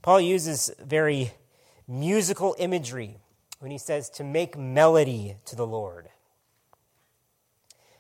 Paul 0.03 0.21
uses 0.21 0.71
very 0.83 1.33
musical 1.87 2.57
imagery 2.59 3.17
when 3.59 3.71
he 3.71 3.79
says 3.79 4.09
to 4.11 4.25
make 4.25 4.57
melody 4.57 5.37
to 5.47 5.57
the 5.57 5.67
Lord. 5.67 6.09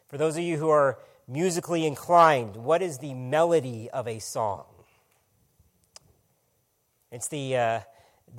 For 0.08 0.16
those 0.16 0.36
of 0.36 0.42
you 0.42 0.56
who 0.56 0.70
are 0.70 0.98
musically 1.26 1.86
inclined, 1.86 2.56
what 2.56 2.82
is 2.82 2.98
the 2.98 3.14
melody 3.14 3.90
of 3.90 4.08
a 4.08 4.18
song? 4.18 4.64
It's 7.10 7.28
the, 7.28 7.56
uh, 7.56 7.80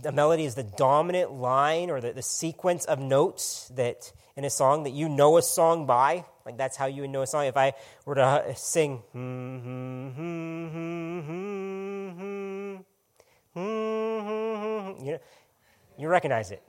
the 0.01 0.11
melody 0.11 0.45
is 0.45 0.55
the 0.55 0.63
dominant 0.63 1.31
line 1.31 1.89
or 1.89 2.01
the, 2.01 2.13
the 2.13 2.21
sequence 2.21 2.85
of 2.85 2.99
notes 2.99 3.71
that 3.75 4.11
in 4.35 4.45
a 4.45 4.49
song 4.49 4.83
that 4.83 4.91
you 4.91 5.09
know 5.09 5.37
a 5.37 5.41
song 5.41 5.85
by. 5.85 6.25
Like 6.45 6.57
that's 6.57 6.77
how 6.77 6.85
you 6.85 7.01
would 7.01 7.09
know 7.09 7.21
a 7.21 7.27
song. 7.27 7.45
If 7.45 7.57
I 7.57 7.73
were 8.05 8.15
to 8.15 8.53
sing, 8.55 8.97
hmm 9.11 10.09
hmm, 13.53 15.05
you 15.05 15.11
know, 15.11 15.19
you 15.97 16.07
recognize 16.07 16.51
it 16.51 16.63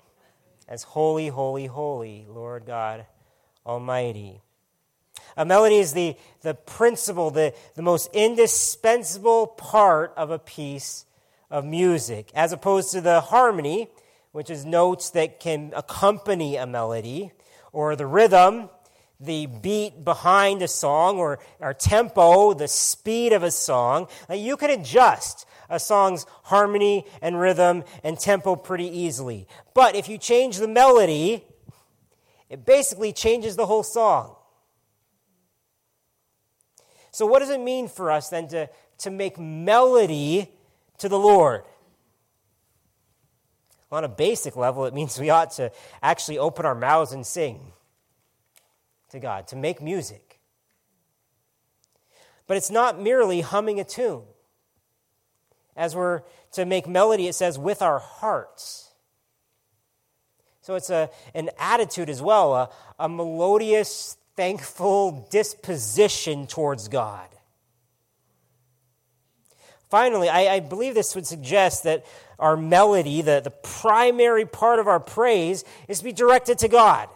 as 0.68 0.82
holy, 0.82 1.28
holy, 1.28 1.66
holy, 1.66 2.26
Lord 2.28 2.66
God 2.66 3.06
Almighty. 3.64 4.40
A 5.36 5.44
melody 5.44 5.76
is 5.76 5.92
the, 5.92 6.16
the 6.42 6.54
principle, 6.54 7.30
the, 7.30 7.54
the 7.74 7.82
most 7.82 8.08
indispensable 8.12 9.46
part 9.46 10.12
of 10.16 10.30
a 10.30 10.38
piece 10.38 11.04
of 11.50 11.64
music, 11.64 12.30
as 12.34 12.52
opposed 12.52 12.92
to 12.92 13.00
the 13.00 13.20
harmony, 13.20 13.88
which 14.32 14.50
is 14.50 14.64
notes 14.64 15.10
that 15.10 15.40
can 15.40 15.72
accompany 15.74 16.56
a 16.56 16.66
melody, 16.66 17.32
or 17.72 17.96
the 17.96 18.06
rhythm, 18.06 18.68
the 19.18 19.46
beat 19.46 20.04
behind 20.04 20.62
a 20.62 20.68
song, 20.68 21.18
or 21.18 21.38
our 21.60 21.74
tempo, 21.74 22.54
the 22.54 22.68
speed 22.68 23.32
of 23.32 23.42
a 23.42 23.50
song. 23.50 24.06
Now, 24.28 24.36
you 24.36 24.56
can 24.56 24.70
adjust 24.70 25.46
a 25.68 25.78
song's 25.78 26.26
harmony 26.44 27.06
and 27.22 27.38
rhythm 27.38 27.84
and 28.02 28.18
tempo 28.18 28.56
pretty 28.56 28.88
easily. 28.88 29.46
But 29.74 29.94
if 29.94 30.08
you 30.08 30.18
change 30.18 30.58
the 30.58 30.68
melody, 30.68 31.44
it 32.48 32.64
basically 32.66 33.12
changes 33.12 33.56
the 33.56 33.66
whole 33.66 33.84
song. 33.84 34.36
So, 37.10 37.26
what 37.26 37.40
does 37.40 37.50
it 37.50 37.60
mean 37.60 37.88
for 37.88 38.10
us 38.10 38.28
then 38.28 38.48
to, 38.48 38.68
to 38.98 39.10
make 39.10 39.38
melody 39.38 40.50
to 40.98 41.08
the 41.08 41.18
Lord? 41.18 41.62
On 43.92 44.04
a 44.04 44.08
basic 44.08 44.56
level, 44.56 44.86
it 44.86 44.94
means 44.94 45.18
we 45.18 45.30
ought 45.30 45.50
to 45.52 45.72
actually 46.02 46.38
open 46.38 46.64
our 46.64 46.76
mouths 46.76 47.12
and 47.12 47.26
sing 47.26 47.72
to 49.10 49.18
God, 49.18 49.48
to 49.48 49.56
make 49.56 49.82
music. 49.82 50.38
But 52.46 52.56
it's 52.56 52.70
not 52.70 53.00
merely 53.00 53.40
humming 53.40 53.80
a 53.80 53.84
tune. 53.84 54.22
As 55.76 55.94
we're 55.94 56.22
to 56.52 56.64
make 56.64 56.88
melody, 56.88 57.26
it 57.26 57.34
says 57.34 57.58
with 57.58 57.82
our 57.82 57.98
hearts. 57.98 58.90
So 60.60 60.74
it's 60.74 60.90
a, 60.90 61.10
an 61.34 61.50
attitude 61.58 62.10
as 62.10 62.20
well, 62.20 62.54
a, 62.54 62.70
a 62.98 63.08
melodious, 63.08 64.16
thankful 64.40 65.28
disposition 65.30 66.46
towards 66.46 66.88
God. 66.88 67.28
Finally, 69.90 70.30
I, 70.30 70.54
I, 70.54 70.60
believe 70.60 70.94
this 70.94 71.14
would 71.14 71.26
suggest 71.26 71.84
that 71.84 72.06
our 72.38 72.56
melody, 72.56 73.20
the, 73.20 73.42
the 73.44 73.50
primary 73.50 74.46
part 74.46 74.78
of 74.78 74.88
our 74.88 74.98
praise, 74.98 75.62
is 75.88 75.98
to 75.98 76.04
be 76.04 76.12
directed 76.12 76.56
to 76.60 76.68
God. 76.68 77.10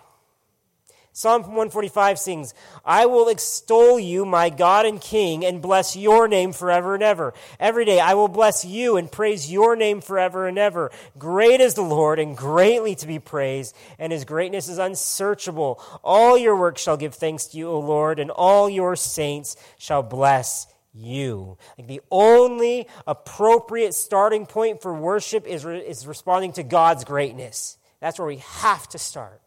Psalm 1.16 1.42
145 1.42 2.18
sings, 2.18 2.54
I 2.84 3.06
will 3.06 3.28
extol 3.28 4.00
you, 4.00 4.24
my 4.24 4.50
God 4.50 4.84
and 4.84 5.00
King, 5.00 5.44
and 5.44 5.62
bless 5.62 5.94
your 5.94 6.26
name 6.26 6.52
forever 6.52 6.94
and 6.94 7.04
ever. 7.04 7.34
Every 7.60 7.84
day 7.84 8.00
I 8.00 8.14
will 8.14 8.26
bless 8.26 8.64
you 8.64 8.96
and 8.96 9.12
praise 9.12 9.48
your 9.48 9.76
name 9.76 10.00
forever 10.00 10.48
and 10.48 10.58
ever. 10.58 10.90
Great 11.16 11.60
is 11.60 11.74
the 11.74 11.82
Lord 11.82 12.18
and 12.18 12.36
greatly 12.36 12.96
to 12.96 13.06
be 13.06 13.20
praised, 13.20 13.76
and 13.96 14.12
his 14.12 14.24
greatness 14.24 14.68
is 14.68 14.78
unsearchable. 14.78 15.80
All 16.02 16.36
your 16.36 16.56
works 16.56 16.82
shall 16.82 16.96
give 16.96 17.14
thanks 17.14 17.46
to 17.46 17.58
you, 17.58 17.68
O 17.68 17.78
Lord, 17.78 18.18
and 18.18 18.32
all 18.32 18.68
your 18.68 18.96
saints 18.96 19.54
shall 19.78 20.02
bless 20.02 20.66
you. 20.92 21.58
Like 21.78 21.86
the 21.86 22.00
only 22.10 22.88
appropriate 23.06 23.94
starting 23.94 24.46
point 24.46 24.82
for 24.82 24.92
worship 24.92 25.46
is, 25.46 25.64
re- 25.64 25.78
is 25.78 26.08
responding 26.08 26.54
to 26.54 26.64
God's 26.64 27.04
greatness. 27.04 27.78
That's 28.00 28.18
where 28.18 28.26
we 28.26 28.38
have 28.38 28.88
to 28.88 28.98
start. 28.98 29.40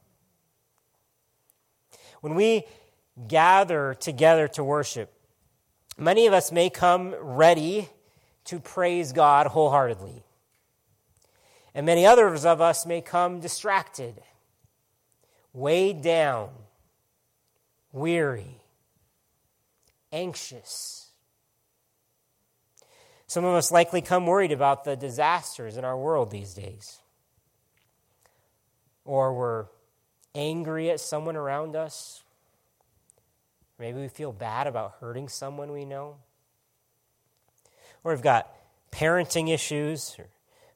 When 2.21 2.35
we 2.35 2.63
gather 3.27 3.93
together 3.93 4.47
to 4.49 4.63
worship, 4.63 5.13
many 5.97 6.27
of 6.27 6.33
us 6.33 6.51
may 6.51 6.69
come 6.69 7.15
ready 7.19 7.89
to 8.45 8.59
praise 8.59 9.11
God 9.11 9.47
wholeheartedly. 9.47 10.23
And 11.73 11.85
many 11.85 12.05
others 12.05 12.45
of 12.45 12.59
us 12.59 12.85
may 12.85 13.01
come 13.01 13.39
distracted, 13.39 14.15
weighed 15.53 16.01
down, 16.01 16.49
weary, 17.91 18.61
anxious. 20.11 21.09
Some 23.27 23.43
of 23.43 23.53
us 23.53 23.71
likely 23.71 24.01
come 24.01 24.25
worried 24.25 24.51
about 24.51 24.85
the 24.85 24.95
disasters 24.95 25.77
in 25.77 25.83
our 25.83 25.97
world 25.97 26.31
these 26.31 26.53
days. 26.53 26.99
Or 29.03 29.33
we're 29.33 29.65
angry 30.35 30.89
at 30.89 30.99
someone 30.99 31.35
around 31.35 31.75
us. 31.75 32.23
Maybe 33.79 33.99
we 33.99 34.07
feel 34.07 34.31
bad 34.31 34.67
about 34.67 34.95
hurting 34.99 35.29
someone 35.29 35.71
we 35.71 35.85
know. 35.85 36.15
Or 38.03 38.11
we've 38.11 38.21
got 38.21 38.51
parenting 38.91 39.53
issues, 39.53 40.15
or 40.17 40.27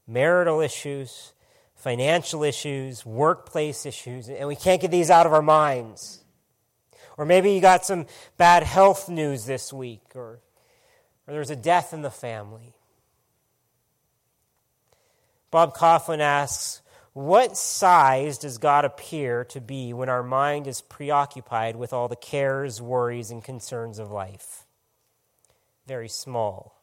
marital 0.07 0.61
issues, 0.61 1.33
financial 1.75 2.43
issues, 2.43 3.05
workplace 3.05 3.85
issues, 3.85 4.29
and 4.29 4.47
we 4.47 4.55
can't 4.55 4.81
get 4.81 4.91
these 4.91 5.09
out 5.09 5.25
of 5.25 5.33
our 5.33 5.41
minds. 5.41 6.23
Or 7.17 7.25
maybe 7.25 7.53
you 7.53 7.61
got 7.61 7.85
some 7.85 8.05
bad 8.37 8.63
health 8.63 9.09
news 9.09 9.45
this 9.45 9.73
week, 9.73 10.03
or, 10.15 10.39
or 11.27 11.33
there's 11.33 11.49
a 11.49 11.55
death 11.55 11.93
in 11.93 12.01
the 12.01 12.11
family. 12.11 12.75
Bob 15.49 15.75
Kauflin 15.75 16.19
asks, 16.19 16.80
what 17.13 17.57
size 17.57 18.37
does 18.37 18.57
God 18.57 18.85
appear 18.85 19.43
to 19.45 19.59
be 19.59 19.91
when 19.91 20.07
our 20.07 20.23
mind 20.23 20.65
is 20.65 20.81
preoccupied 20.81 21.75
with 21.75 21.91
all 21.91 22.07
the 22.07 22.15
cares, 22.15 22.81
worries, 22.81 23.31
and 23.31 23.43
concerns 23.43 23.99
of 23.99 24.11
life? 24.11 24.65
Very 25.85 26.07
small. 26.07 26.81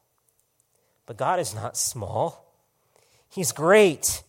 But 1.07 1.17
God 1.17 1.41
is 1.41 1.55
not 1.55 1.77
small, 1.77 2.45
He's 3.31 3.53
great. 3.53 4.23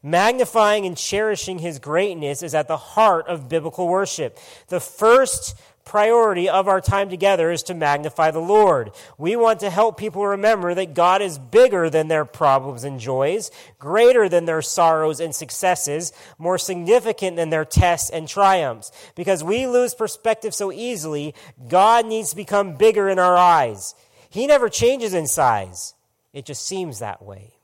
Magnifying 0.00 0.86
and 0.86 0.96
cherishing 0.96 1.58
His 1.58 1.80
greatness 1.80 2.42
is 2.44 2.54
at 2.54 2.68
the 2.68 2.76
heart 2.76 3.26
of 3.26 3.48
biblical 3.48 3.88
worship. 3.88 4.38
The 4.68 4.78
first 4.78 5.56
priority 5.88 6.48
of 6.48 6.68
our 6.68 6.80
time 6.80 7.08
together 7.08 7.50
is 7.50 7.64
to 7.64 7.74
magnify 7.74 8.30
the 8.30 8.38
Lord. 8.38 8.92
We 9.16 9.34
want 9.34 9.60
to 9.60 9.70
help 9.70 9.96
people 9.96 10.24
remember 10.24 10.74
that 10.74 10.94
God 10.94 11.22
is 11.22 11.38
bigger 11.38 11.90
than 11.90 12.08
their 12.08 12.24
problems 12.24 12.84
and 12.84 13.00
joys, 13.00 13.50
greater 13.78 14.28
than 14.28 14.44
their 14.44 14.62
sorrows 14.62 15.18
and 15.18 15.34
successes, 15.34 16.12
more 16.38 16.58
significant 16.58 17.36
than 17.36 17.50
their 17.50 17.64
tests 17.64 18.10
and 18.10 18.28
triumphs. 18.28 18.92
Because 19.16 19.42
we 19.42 19.66
lose 19.66 19.94
perspective 19.94 20.54
so 20.54 20.70
easily, 20.70 21.34
God 21.68 22.06
needs 22.06 22.30
to 22.30 22.36
become 22.36 22.76
bigger 22.76 23.08
in 23.08 23.18
our 23.18 23.36
eyes. 23.36 23.94
He 24.28 24.46
never 24.46 24.68
changes 24.68 25.14
in 25.14 25.26
size. 25.26 25.94
It 26.34 26.44
just 26.44 26.66
seems 26.66 26.98
that 26.98 27.22
way. 27.22 27.54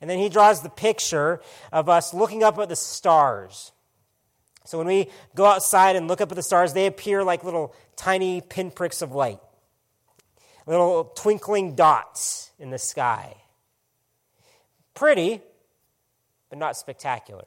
And 0.00 0.08
then 0.08 0.18
he 0.18 0.28
draws 0.28 0.62
the 0.62 0.70
picture 0.70 1.40
of 1.70 1.88
us 1.88 2.14
looking 2.14 2.42
up 2.42 2.58
at 2.58 2.68
the 2.70 2.76
stars. 2.76 3.72
So 4.64 4.78
when 4.78 4.86
we 4.86 5.10
go 5.34 5.44
outside 5.44 5.96
and 5.96 6.08
look 6.08 6.20
up 6.20 6.32
at 6.32 6.36
the 6.36 6.42
stars, 6.42 6.72
they 6.72 6.86
appear 6.86 7.22
like 7.22 7.44
little 7.44 7.74
tiny 7.96 8.40
pinpricks 8.40 9.02
of 9.02 9.12
light, 9.12 9.40
little 10.66 11.04
twinkling 11.04 11.74
dots 11.74 12.50
in 12.58 12.70
the 12.70 12.78
sky. 12.78 13.36
Pretty, 14.94 15.42
but 16.48 16.58
not 16.58 16.76
spectacular. 16.76 17.44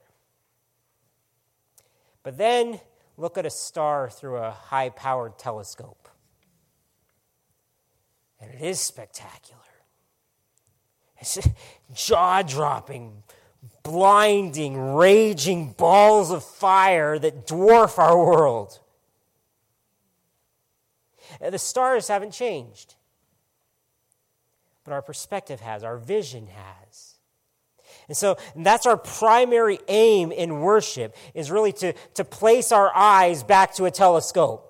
But 2.23 2.37
then 2.37 2.79
look 3.15 3.37
at 3.37 3.45
a 3.45 3.49
star 3.49 4.09
through 4.09 4.37
a 4.37 4.51
high 4.51 4.89
powered 4.89 5.39
telescope. 5.39 6.09
And 8.39 8.53
it 8.53 8.61
is 8.61 8.79
spectacular. 8.79 9.61
It's 11.19 11.39
jaw 11.93 12.43
dropping, 12.43 13.23
blinding, 13.83 14.77
raging 14.95 15.71
balls 15.73 16.31
of 16.31 16.43
fire 16.43 17.17
that 17.19 17.47
dwarf 17.47 17.97
our 17.97 18.17
world. 18.17 18.79
The 21.39 21.59
stars 21.59 22.07
haven't 22.07 22.31
changed, 22.31 22.95
but 24.83 24.93
our 24.93 25.01
perspective 25.01 25.59
has, 25.61 25.83
our 25.83 25.97
vision 25.97 26.47
has. 26.47 27.15
And 28.07 28.15
so 28.15 28.37
and 28.55 28.65
that's 28.65 28.85
our 28.85 28.97
primary 28.97 29.79
aim 29.87 30.31
in 30.31 30.61
worship 30.61 31.15
is 31.33 31.51
really 31.51 31.73
to, 31.73 31.93
to 32.15 32.23
place 32.23 32.71
our 32.71 32.95
eyes 32.95 33.43
back 33.43 33.73
to 33.75 33.85
a 33.85 33.91
telescope 33.91 34.66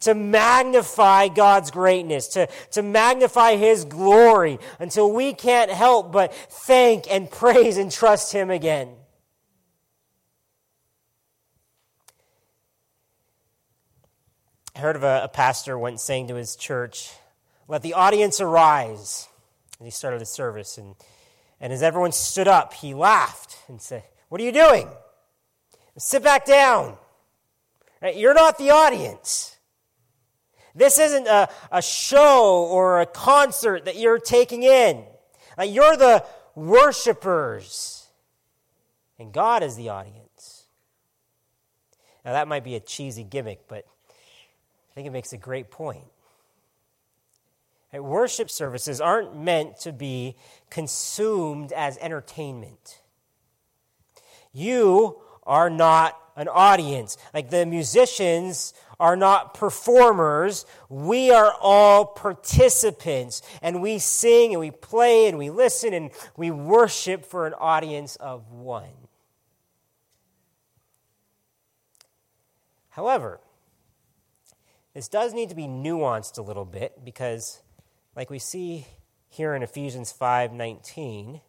to 0.00 0.14
magnify 0.14 1.28
God's 1.28 1.70
greatness, 1.70 2.28
to, 2.28 2.48
to 2.72 2.82
magnify 2.82 3.56
His 3.56 3.84
glory 3.84 4.58
until 4.78 5.12
we 5.12 5.32
can't 5.32 5.70
help 5.70 6.12
but 6.12 6.34
thank 6.34 7.10
and 7.10 7.30
praise 7.30 7.76
and 7.76 7.90
trust 7.90 8.32
Him 8.32 8.50
again. 8.50 8.88
I 14.76 14.80
heard 14.80 14.96
of 14.96 15.04
a, 15.04 15.22
a 15.24 15.28
pastor 15.28 15.78
once 15.78 16.02
saying 16.02 16.28
to 16.28 16.34
his 16.34 16.54
church, 16.54 17.10
Let 17.66 17.80
the 17.80 17.94
audience 17.94 18.42
arise. 18.42 19.26
And 19.78 19.86
he 19.86 19.90
started 19.90 20.20
the 20.20 20.26
service, 20.26 20.76
and, 20.76 20.94
and 21.60 21.72
as 21.72 21.82
everyone 21.82 22.12
stood 22.12 22.46
up, 22.46 22.74
he 22.74 22.92
laughed 22.92 23.56
and 23.68 23.80
said, 23.80 24.02
What 24.28 24.38
are 24.38 24.44
you 24.44 24.52
doing? 24.52 24.86
Sit 25.96 26.22
back 26.22 26.44
down. 26.44 26.98
You're 28.14 28.34
not 28.34 28.58
the 28.58 28.70
audience. 28.70 29.55
This 30.76 30.98
isn't 30.98 31.26
a, 31.26 31.48
a 31.72 31.80
show 31.80 32.66
or 32.70 33.00
a 33.00 33.06
concert 33.06 33.86
that 33.86 33.96
you're 33.96 34.18
taking 34.18 34.62
in. 34.62 35.04
You're 35.60 35.96
the 35.96 36.22
worshipers, 36.54 38.06
and 39.18 39.32
God 39.32 39.62
is 39.62 39.74
the 39.74 39.88
audience. 39.88 40.66
Now, 42.24 42.34
that 42.34 42.46
might 42.46 42.62
be 42.62 42.74
a 42.74 42.80
cheesy 42.80 43.24
gimmick, 43.24 43.66
but 43.68 43.86
I 44.10 44.94
think 44.94 45.06
it 45.06 45.12
makes 45.12 45.32
a 45.32 45.38
great 45.38 45.70
point. 45.70 46.04
Worship 47.92 48.50
services 48.50 49.00
aren't 49.00 49.34
meant 49.34 49.78
to 49.80 49.92
be 49.92 50.36
consumed 50.68 51.72
as 51.72 51.96
entertainment. 51.98 53.00
You 54.52 55.22
are 55.46 55.70
not 55.70 56.20
an 56.36 56.48
audience. 56.48 57.16
Like 57.32 57.50
the 57.50 57.64
musicians 57.64 58.74
are 59.00 59.16
not 59.16 59.54
performers. 59.54 60.66
We 60.88 61.30
are 61.30 61.54
all 61.60 62.04
participants. 62.04 63.42
And 63.62 63.80
we 63.80 63.98
sing 63.98 64.52
and 64.52 64.60
we 64.60 64.70
play 64.70 65.28
and 65.28 65.38
we 65.38 65.50
listen 65.50 65.94
and 65.94 66.10
we 66.36 66.50
worship 66.50 67.24
for 67.24 67.46
an 67.46 67.54
audience 67.54 68.16
of 68.16 68.50
one. 68.52 69.06
However, 72.90 73.40
this 74.94 75.08
does 75.08 75.34
need 75.34 75.50
to 75.50 75.54
be 75.54 75.66
nuanced 75.66 76.38
a 76.38 76.42
little 76.42 76.64
bit 76.64 77.04
because, 77.04 77.60
like 78.14 78.30
we 78.30 78.38
see 78.38 78.86
here 79.28 79.54
in 79.54 79.62
Ephesians 79.62 80.10
5:19, 80.10 81.42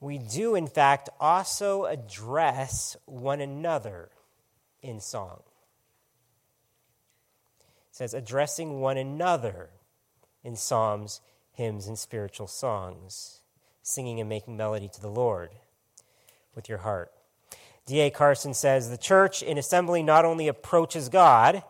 we 0.00 0.16
do 0.18 0.54
in 0.54 0.66
fact 0.66 1.10
also 1.20 1.84
address 1.84 2.96
one 3.04 3.40
another 3.40 4.08
in 4.82 4.98
song. 5.00 5.42
It 7.90 7.96
says 7.96 8.14
addressing 8.14 8.80
one 8.80 8.96
another 8.96 9.68
in 10.42 10.56
psalms, 10.56 11.20
hymns, 11.52 11.86
and 11.86 11.98
spiritual 11.98 12.46
songs, 12.46 13.40
singing 13.82 14.20
and 14.20 14.28
making 14.28 14.56
melody 14.56 14.88
to 14.88 15.00
the 15.00 15.10
Lord 15.10 15.50
with 16.54 16.68
your 16.68 16.78
heart. 16.78 17.12
D.A. 17.84 18.10
Carson 18.10 18.54
says 18.54 18.88
the 18.88 18.96
church 18.96 19.42
in 19.42 19.58
assembly 19.58 20.02
not 20.02 20.24
only 20.24 20.48
approaches 20.48 21.08
God, 21.08 21.62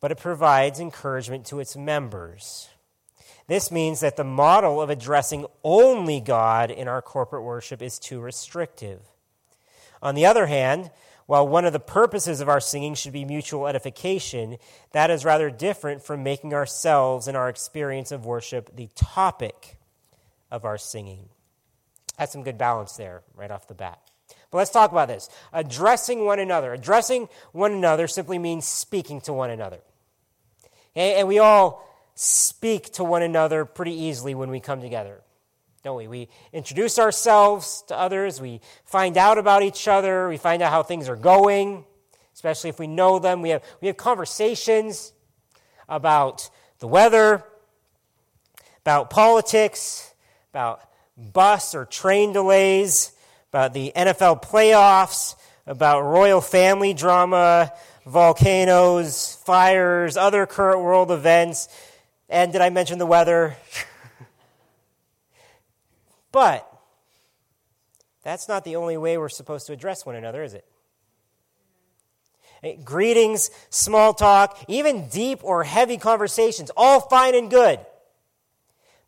but 0.00 0.10
it 0.10 0.18
provides 0.18 0.80
encouragement 0.80 1.46
to 1.46 1.60
its 1.60 1.76
members. 1.76 2.68
This 3.46 3.70
means 3.70 4.00
that 4.00 4.16
the 4.16 4.24
model 4.24 4.80
of 4.80 4.90
addressing 4.90 5.46
only 5.64 6.20
God 6.20 6.70
in 6.70 6.88
our 6.88 7.02
corporate 7.02 7.42
worship 7.42 7.82
is 7.82 7.98
too 7.98 8.20
restrictive. 8.20 9.00
On 10.00 10.14
the 10.14 10.26
other 10.26 10.46
hand, 10.46 10.90
while 11.26 11.46
one 11.46 11.64
of 11.64 11.72
the 11.72 11.80
purposes 11.80 12.40
of 12.40 12.48
our 12.48 12.60
singing 12.60 12.94
should 12.94 13.12
be 13.12 13.24
mutual 13.24 13.66
edification, 13.66 14.58
that 14.92 15.10
is 15.10 15.24
rather 15.24 15.50
different 15.50 16.02
from 16.02 16.22
making 16.22 16.52
ourselves 16.52 17.28
and 17.28 17.36
our 17.36 17.48
experience 17.48 18.12
of 18.12 18.26
worship 18.26 18.74
the 18.76 18.88
topic 18.94 19.76
of 20.50 20.64
our 20.64 20.78
singing. 20.78 21.28
That's 22.18 22.32
some 22.32 22.42
good 22.42 22.58
balance 22.58 22.96
there 22.96 23.22
right 23.34 23.50
off 23.50 23.68
the 23.68 23.74
bat. 23.74 23.98
But 24.50 24.58
let's 24.58 24.70
talk 24.70 24.92
about 24.92 25.08
this. 25.08 25.28
Addressing 25.52 26.24
one 26.24 26.38
another. 26.38 26.74
Addressing 26.74 27.28
one 27.52 27.72
another 27.72 28.06
simply 28.06 28.38
means 28.38 28.66
speaking 28.66 29.20
to 29.22 29.32
one 29.32 29.50
another. 29.50 29.80
And 30.94 31.26
we 31.26 31.38
all 31.38 31.88
speak 32.14 32.92
to 32.94 33.04
one 33.04 33.22
another 33.22 33.64
pretty 33.64 33.92
easily 33.92 34.34
when 34.34 34.50
we 34.50 34.60
come 34.60 34.80
together, 34.80 35.20
don't 35.82 35.96
we? 35.96 36.08
We 36.08 36.28
introduce 36.52 36.98
ourselves 36.98 37.84
to 37.88 37.96
others, 37.96 38.40
we 38.40 38.60
find 38.84 39.16
out 39.16 39.38
about 39.38 39.62
each 39.62 39.88
other, 39.88 40.28
we 40.28 40.36
find 40.36 40.62
out 40.62 40.70
how 40.70 40.82
things 40.82 41.08
are 41.08 41.16
going, 41.16 41.84
especially 42.34 42.70
if 42.70 42.78
we 42.78 42.86
know 42.86 43.18
them. 43.18 43.42
We 43.42 43.50
have, 43.50 43.62
we 43.80 43.88
have 43.88 43.96
conversations 43.96 45.12
about 45.88 46.50
the 46.78 46.86
weather, 46.86 47.44
about 48.80 49.10
politics, 49.10 50.12
about 50.50 50.80
bus 51.16 51.74
or 51.74 51.84
train 51.84 52.32
delays, 52.32 53.12
about 53.50 53.74
the 53.74 53.92
NFL 53.94 54.42
playoffs, 54.42 55.36
about 55.66 56.00
royal 56.02 56.40
family 56.40 56.94
drama, 56.94 57.72
volcanoes, 58.06 59.38
fires, 59.44 60.16
other 60.16 60.46
current 60.46 60.80
world 60.80 61.10
events. 61.10 61.68
And 62.32 62.50
did 62.50 62.62
I 62.62 62.70
mention 62.70 62.98
the 62.98 63.04
weather? 63.04 63.58
but 66.32 66.66
that's 68.22 68.48
not 68.48 68.64
the 68.64 68.76
only 68.76 68.96
way 68.96 69.18
we're 69.18 69.28
supposed 69.28 69.66
to 69.66 69.74
address 69.74 70.06
one 70.06 70.16
another, 70.16 70.42
is 70.42 70.54
it? 70.54 70.64
Greetings, 72.84 73.50
small 73.68 74.14
talk, 74.14 74.64
even 74.66 75.08
deep 75.10 75.40
or 75.42 75.64
heavy 75.64 75.98
conversations, 75.98 76.70
all 76.74 77.00
fine 77.00 77.34
and 77.34 77.50
good. 77.50 77.80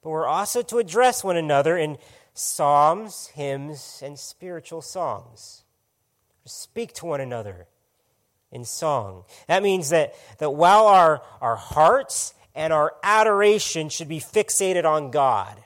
But 0.02 0.10
we're 0.10 0.26
also 0.26 0.60
to 0.60 0.76
address 0.76 1.24
one 1.24 1.38
another 1.38 1.78
in 1.78 1.96
psalms, 2.34 3.28
hymns, 3.28 4.02
and 4.04 4.18
spiritual 4.18 4.82
songs. 4.82 5.62
Speak 6.44 6.92
to 6.94 7.06
one 7.06 7.22
another 7.22 7.68
in 8.52 8.66
song. 8.66 9.24
That 9.48 9.62
means 9.62 9.88
that, 9.88 10.14
that 10.40 10.50
while 10.50 10.86
our, 10.86 11.22
our 11.40 11.56
hearts 11.56 12.34
and 12.54 12.72
our 12.72 12.94
adoration 13.02 13.88
should 13.88 14.08
be 14.08 14.20
fixated 14.20 14.84
on 14.84 15.10
God, 15.10 15.62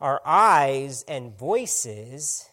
our 0.00 0.20
eyes 0.24 1.04
and 1.08 1.36
voices 1.36 2.48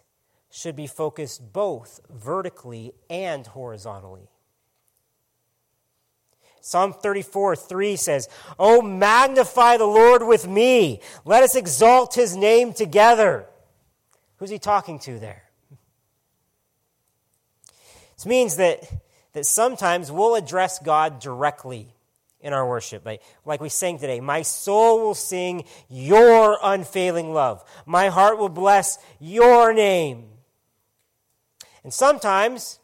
should 0.50 0.76
be 0.76 0.88
focused 0.88 1.52
both 1.52 2.00
vertically 2.10 2.94
and 3.10 3.46
horizontally. 3.46 4.30
Psalm 6.62 6.94
34, 6.94 7.56
3 7.58 7.96
says, 7.96 8.28
Oh, 8.58 8.82
magnify 8.82 9.78
the 9.78 9.86
Lord 9.86 10.24
with 10.24 10.48
me. 10.48 11.02
Let 11.24 11.44
us 11.44 11.56
exalt 11.56 12.16
his 12.16 12.36
name 12.36 12.74
together. 12.74 13.46
Who's 14.38 14.50
he 14.50 14.58
talking 14.58 14.98
to 15.00 15.20
there? 15.20 15.44
This 18.16 18.26
means 18.26 18.56
that, 18.56 18.90
that 19.34 19.46
sometimes 19.46 20.12
we'll 20.12 20.36
address 20.36 20.80
God 20.80 21.20
directly 21.20 21.95
in 22.46 22.54
our 22.54 22.66
worship. 22.70 23.04
Like, 23.04 23.24
like 23.44 23.60
we 23.60 23.70
sang 23.70 23.98
today, 23.98 24.20
my 24.20 24.44
soul 24.44 25.00
will 25.02 25.16
sing 25.16 25.66
your 25.90 26.60
unfailing 26.62 27.34
love. 27.34 27.64
My 27.88 28.10
heart 28.10 28.38
will 28.38 28.50
bless 28.50 29.00
your 29.20 29.74
name. 29.74 30.28
And 31.84 31.92
sometimes 31.92 32.80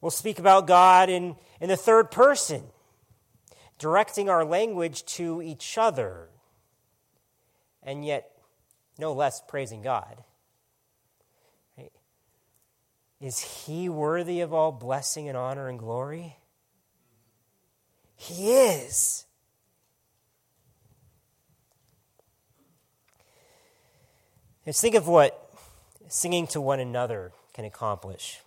we'll 0.00 0.12
speak 0.12 0.38
about 0.38 0.68
God 0.68 1.10
in, 1.10 1.34
in 1.60 1.68
the 1.68 1.76
third 1.76 2.12
person, 2.12 2.62
directing 3.80 4.30
our 4.30 4.44
language 4.44 5.04
to 5.06 5.42
each 5.42 5.76
other, 5.76 6.28
and 7.82 8.04
yet 8.04 8.30
no 8.96 9.12
less 9.12 9.42
praising 9.48 9.82
God. 9.82 10.22
Is 13.20 13.40
he 13.40 13.88
worthy 13.88 14.40
of 14.40 14.52
all 14.52 14.70
blessing 14.70 15.28
and 15.28 15.36
honor 15.36 15.68
and 15.68 15.80
glory? 15.80 16.36
He 18.16 18.52
is. 18.52 19.26
Let's 24.66 24.80
think 24.80 24.94
of 24.94 25.06
what 25.06 25.52
singing 26.08 26.46
to 26.48 26.60
one 26.60 26.80
another 26.80 27.32
can 27.52 27.64
accomplish. 27.64 28.40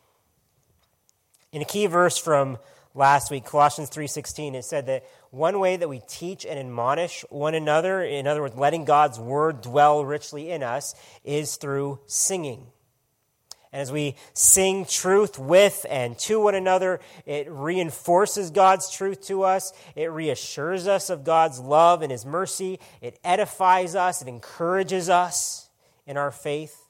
In 1.52 1.62
a 1.62 1.66
key 1.66 1.86
verse 1.86 2.18
from 2.18 2.58
last 2.96 3.30
week, 3.30 3.46
Colossians 3.46 3.90
3:16, 3.90 4.56
it 4.56 4.66
said 4.66 4.88
that 4.88 5.06
one 5.30 5.60
way 5.60 5.78
that 5.78 5.88
we 5.88 6.00
teach 6.08 6.46
and 6.46 6.58
admonish 6.58 7.24
one 7.30 7.54
another, 7.54 8.04
in 8.04 8.26
other 8.26 8.42
words, 8.42 8.56
letting 8.56 8.84
God's 8.86 9.20
word 9.20 9.62
dwell 9.62 10.04
richly 10.04 10.50
in 10.50 10.64
us, 10.64 10.96
is 11.24 11.58
through 11.58 12.00
singing. 12.08 12.72
And 13.72 13.82
as 13.82 13.92
we 13.92 14.16
sing 14.34 14.86
truth 14.86 15.38
with 15.38 15.86
and 15.90 16.18
to 16.20 16.40
one 16.40 16.56
another, 16.56 17.00
it 17.26 17.48
reinforces 17.50 18.50
God's 18.50 18.90
truth 18.90 19.28
to 19.28 19.44
us. 19.44 19.74
It 19.96 20.12
reassures 20.12 20.88
us 20.88 21.10
of 21.10 21.24
God's 21.24 21.60
love 21.60 22.02
and 22.02 22.12
His 22.12 22.26
mercy. 22.26 22.80
It 23.02 23.20
edifies 23.24 23.96
us. 23.96 24.22
It 24.22 24.28
encourages 24.28 25.10
us 25.10 25.70
in 26.06 26.18
our 26.18 26.32
faith. 26.32 26.86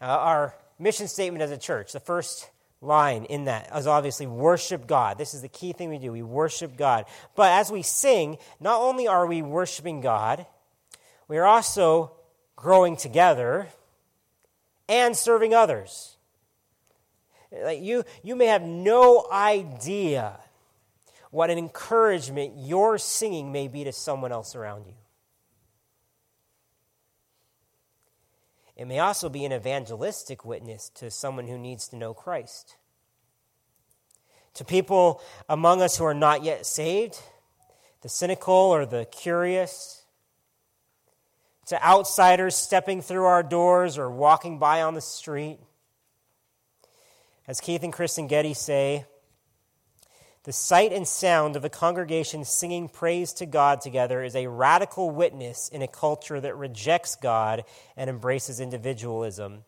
Uh, 0.00 0.06
our 0.06 0.54
mission 0.78 1.08
statement 1.08 1.42
as 1.42 1.50
a 1.50 1.58
church, 1.58 1.92
the 1.92 2.00
first 2.00 2.48
line 2.80 3.24
in 3.24 3.46
that 3.46 3.68
is 3.76 3.88
obviously 3.88 4.26
worship 4.26 4.86
God. 4.86 5.18
This 5.18 5.34
is 5.34 5.42
the 5.42 5.48
key 5.48 5.72
thing 5.72 5.88
we 5.90 5.98
do. 5.98 6.12
We 6.12 6.22
worship 6.22 6.76
God. 6.76 7.06
But 7.34 7.50
as 7.50 7.72
we 7.72 7.82
sing, 7.82 8.38
not 8.60 8.80
only 8.80 9.08
are 9.08 9.26
we 9.26 9.42
worshiping 9.42 10.00
God, 10.00 10.46
we 11.26 11.38
are 11.38 11.46
also 11.46 12.12
growing 12.54 12.96
together 12.96 13.68
and 14.88 15.16
serving 15.16 15.54
others. 15.54 16.16
Like 17.50 17.82
you, 17.82 18.04
you 18.22 18.36
may 18.36 18.46
have 18.46 18.62
no 18.62 19.26
idea 19.30 20.38
what 21.30 21.50
an 21.50 21.58
encouragement 21.58 22.54
your 22.56 22.98
singing 22.98 23.52
may 23.52 23.68
be 23.68 23.84
to 23.84 23.92
someone 23.92 24.32
else 24.32 24.54
around 24.54 24.86
you. 24.86 24.94
It 28.76 28.86
may 28.86 29.00
also 29.00 29.28
be 29.28 29.44
an 29.44 29.52
evangelistic 29.52 30.44
witness 30.44 30.88
to 30.96 31.10
someone 31.10 31.48
who 31.48 31.58
needs 31.58 31.88
to 31.88 31.96
know 31.96 32.14
Christ. 32.14 32.76
To 34.54 34.64
people 34.64 35.20
among 35.48 35.82
us 35.82 35.98
who 35.98 36.04
are 36.04 36.14
not 36.14 36.44
yet 36.44 36.64
saved, 36.64 37.20
the 38.02 38.08
cynical 38.08 38.54
or 38.54 38.86
the 38.86 39.04
curious, 39.06 39.97
to 41.68 41.86
outsiders 41.86 42.56
stepping 42.56 43.02
through 43.02 43.26
our 43.26 43.42
doors 43.42 43.98
or 43.98 44.10
walking 44.10 44.58
by 44.58 44.82
on 44.82 44.94
the 44.94 45.00
street. 45.00 45.58
As 47.46 47.60
Keith 47.60 47.82
and 47.82 47.92
Kristyn 47.92 48.26
Getty 48.26 48.54
say, 48.54 49.04
The 50.44 50.52
sight 50.52 50.94
and 50.94 51.06
sound 51.06 51.56
of 51.56 51.66
a 51.66 51.70
congregation 51.70 52.44
singing 52.44 52.88
praise 52.88 53.34
to 53.34 53.46
God 53.46 53.82
together 53.82 54.22
is 54.22 54.34
a 54.34 54.46
radical 54.46 55.10
witness 55.10 55.68
in 55.68 55.82
a 55.82 55.88
culture 55.88 56.40
that 56.40 56.56
rejects 56.56 57.16
God 57.16 57.64
and 57.96 58.08
embraces 58.08 58.60
individualism. 58.60 59.64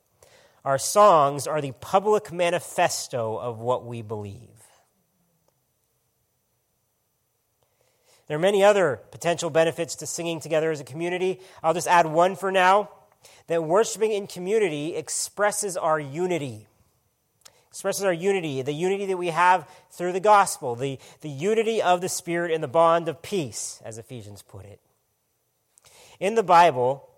Our 0.65 0.79
songs 0.79 1.47
are 1.47 1.61
the 1.61 1.73
public 1.81 2.33
manifesto 2.33 3.37
of 3.37 3.61
what 3.61 3.85
we 3.85 4.01
believe. 4.01 4.60
There 8.31 8.37
are 8.37 8.40
many 8.40 8.62
other 8.62 9.01
potential 9.11 9.51
benefits 9.51 9.97
to 9.97 10.07
singing 10.07 10.38
together 10.38 10.71
as 10.71 10.79
a 10.79 10.85
community. 10.85 11.40
I'll 11.64 11.75
just 11.75 11.88
add 11.88 12.07
one 12.07 12.37
for 12.37 12.53
now 12.53 12.88
that 13.49 13.64
worshiping 13.64 14.12
in 14.12 14.29
community 14.29 14.95
expresses 14.95 15.77
our 15.77 15.99
unity. 15.99 16.69
Expresses 17.71 18.05
our 18.05 18.12
unity, 18.12 18.62
the 18.62 18.73
unity 18.73 19.07
that 19.07 19.16
we 19.16 19.31
have 19.31 19.69
through 19.90 20.12
the 20.12 20.21
gospel, 20.21 20.77
the, 20.77 21.01
the 21.23 21.29
unity 21.29 21.83
of 21.83 22.01
the 22.01 22.09
Spirit 22.09 22.53
in 22.53 22.61
the 22.61 22.69
bond 22.69 23.09
of 23.09 23.21
peace, 23.21 23.83
as 23.85 23.99
Ephesians 23.99 24.43
put 24.43 24.64
it. 24.64 24.79
In 26.21 26.37
the 26.37 26.45
Bible, 26.45 27.09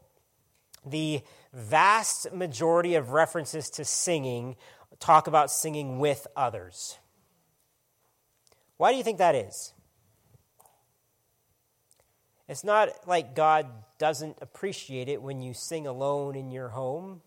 the 0.86 1.20
vast 1.52 2.32
majority 2.32 2.94
of 2.94 3.10
references 3.10 3.68
to 3.68 3.84
singing 3.84 4.56
talk 4.98 5.26
about 5.26 5.50
singing 5.50 5.98
with 5.98 6.26
others. 6.34 6.96
Why 8.78 8.92
do 8.92 8.96
you 8.96 9.04
think 9.04 9.18
that 9.18 9.34
is? 9.34 9.74
It's 12.52 12.64
not 12.64 12.90
like 13.08 13.34
God 13.34 13.66
doesn't 13.96 14.36
appreciate 14.42 15.08
it 15.08 15.22
when 15.22 15.40
you 15.40 15.54
sing 15.54 15.86
alone 15.86 16.36
in 16.36 16.50
your 16.50 16.68
home 16.68 17.22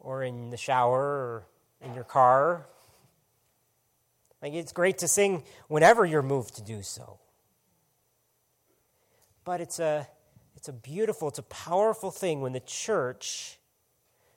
or 0.00 0.22
in 0.22 0.48
the 0.48 0.56
shower 0.56 0.98
or 0.98 1.46
in 1.82 1.92
your 1.92 2.02
car. 2.02 2.66
Like 4.40 4.54
it's 4.54 4.72
great 4.72 4.96
to 4.98 5.08
sing 5.08 5.42
whenever 5.68 6.06
you're 6.06 6.22
moved 6.22 6.56
to 6.56 6.62
do 6.62 6.80
so. 6.80 7.18
But 9.44 9.60
it's 9.60 9.78
a 9.80 10.08
it's 10.56 10.68
a 10.68 10.72
beautiful, 10.72 11.28
it's 11.28 11.38
a 11.38 11.42
powerful 11.42 12.10
thing 12.10 12.40
when 12.40 12.54
the 12.54 12.60
church 12.60 13.58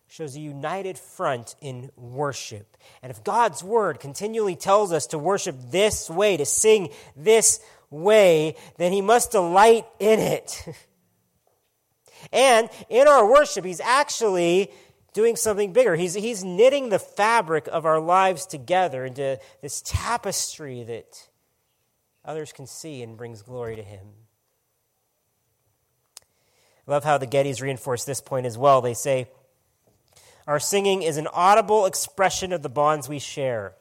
shows 0.10 0.36
a 0.36 0.42
united 0.42 0.98
front 0.98 1.56
in 1.62 1.90
worship. 1.96 2.76
And 3.02 3.12
if 3.12 3.24
God's 3.24 3.64
word 3.64 4.02
continually 4.02 4.58
tells 4.58 4.92
us 4.92 5.08
to 5.08 5.18
worship 5.18 5.56
this 5.72 6.10
way, 6.10 6.36
to 6.36 6.46
sing 6.46 6.90
this 7.16 7.62
way, 7.90 8.56
then 8.78 8.92
he 8.92 9.02
must 9.02 9.32
delight 9.32 9.86
in 10.00 10.20
it. 10.20 10.64
and 12.32 12.70
in 12.90 13.08
our 13.08 13.30
worship, 13.30 13.66
he's 13.66 13.80
actually 13.80 14.72
doing 15.14 15.36
something 15.36 15.74
bigger. 15.74 15.96
He's, 15.96 16.14
he's 16.14 16.44
knitting 16.44 16.90
the 16.90 17.00
fabric 17.00 17.68
of 17.72 17.86
our 17.86 18.00
lives 18.00 18.46
together 18.46 19.06
into 19.06 19.40
this 19.62 19.82
tapestry 19.86 20.84
that 20.84 21.30
others 22.24 22.54
can 22.54 22.68
see 22.68 23.02
and 23.02 23.18
brings 23.18 23.42
glory 23.42 23.76
to 23.76 23.84
him. 23.84 24.08
I 26.88 26.92
love 26.92 27.04
how 27.04 27.18
the 27.18 27.28
Gettys 27.28 27.62
reinforce 27.62 28.04
this 28.04 28.22
point 28.22 28.46
as 28.46 28.58
well. 28.58 28.82
They 28.82 28.94
say, 28.94 29.28
Our 30.48 30.60
singing 30.60 31.04
is 31.04 31.18
an 31.18 31.28
audible 31.28 31.86
expression 31.86 32.52
of 32.52 32.62
the 32.64 32.70
bonds 32.70 33.08
we 33.08 33.20
share. 33.20 33.74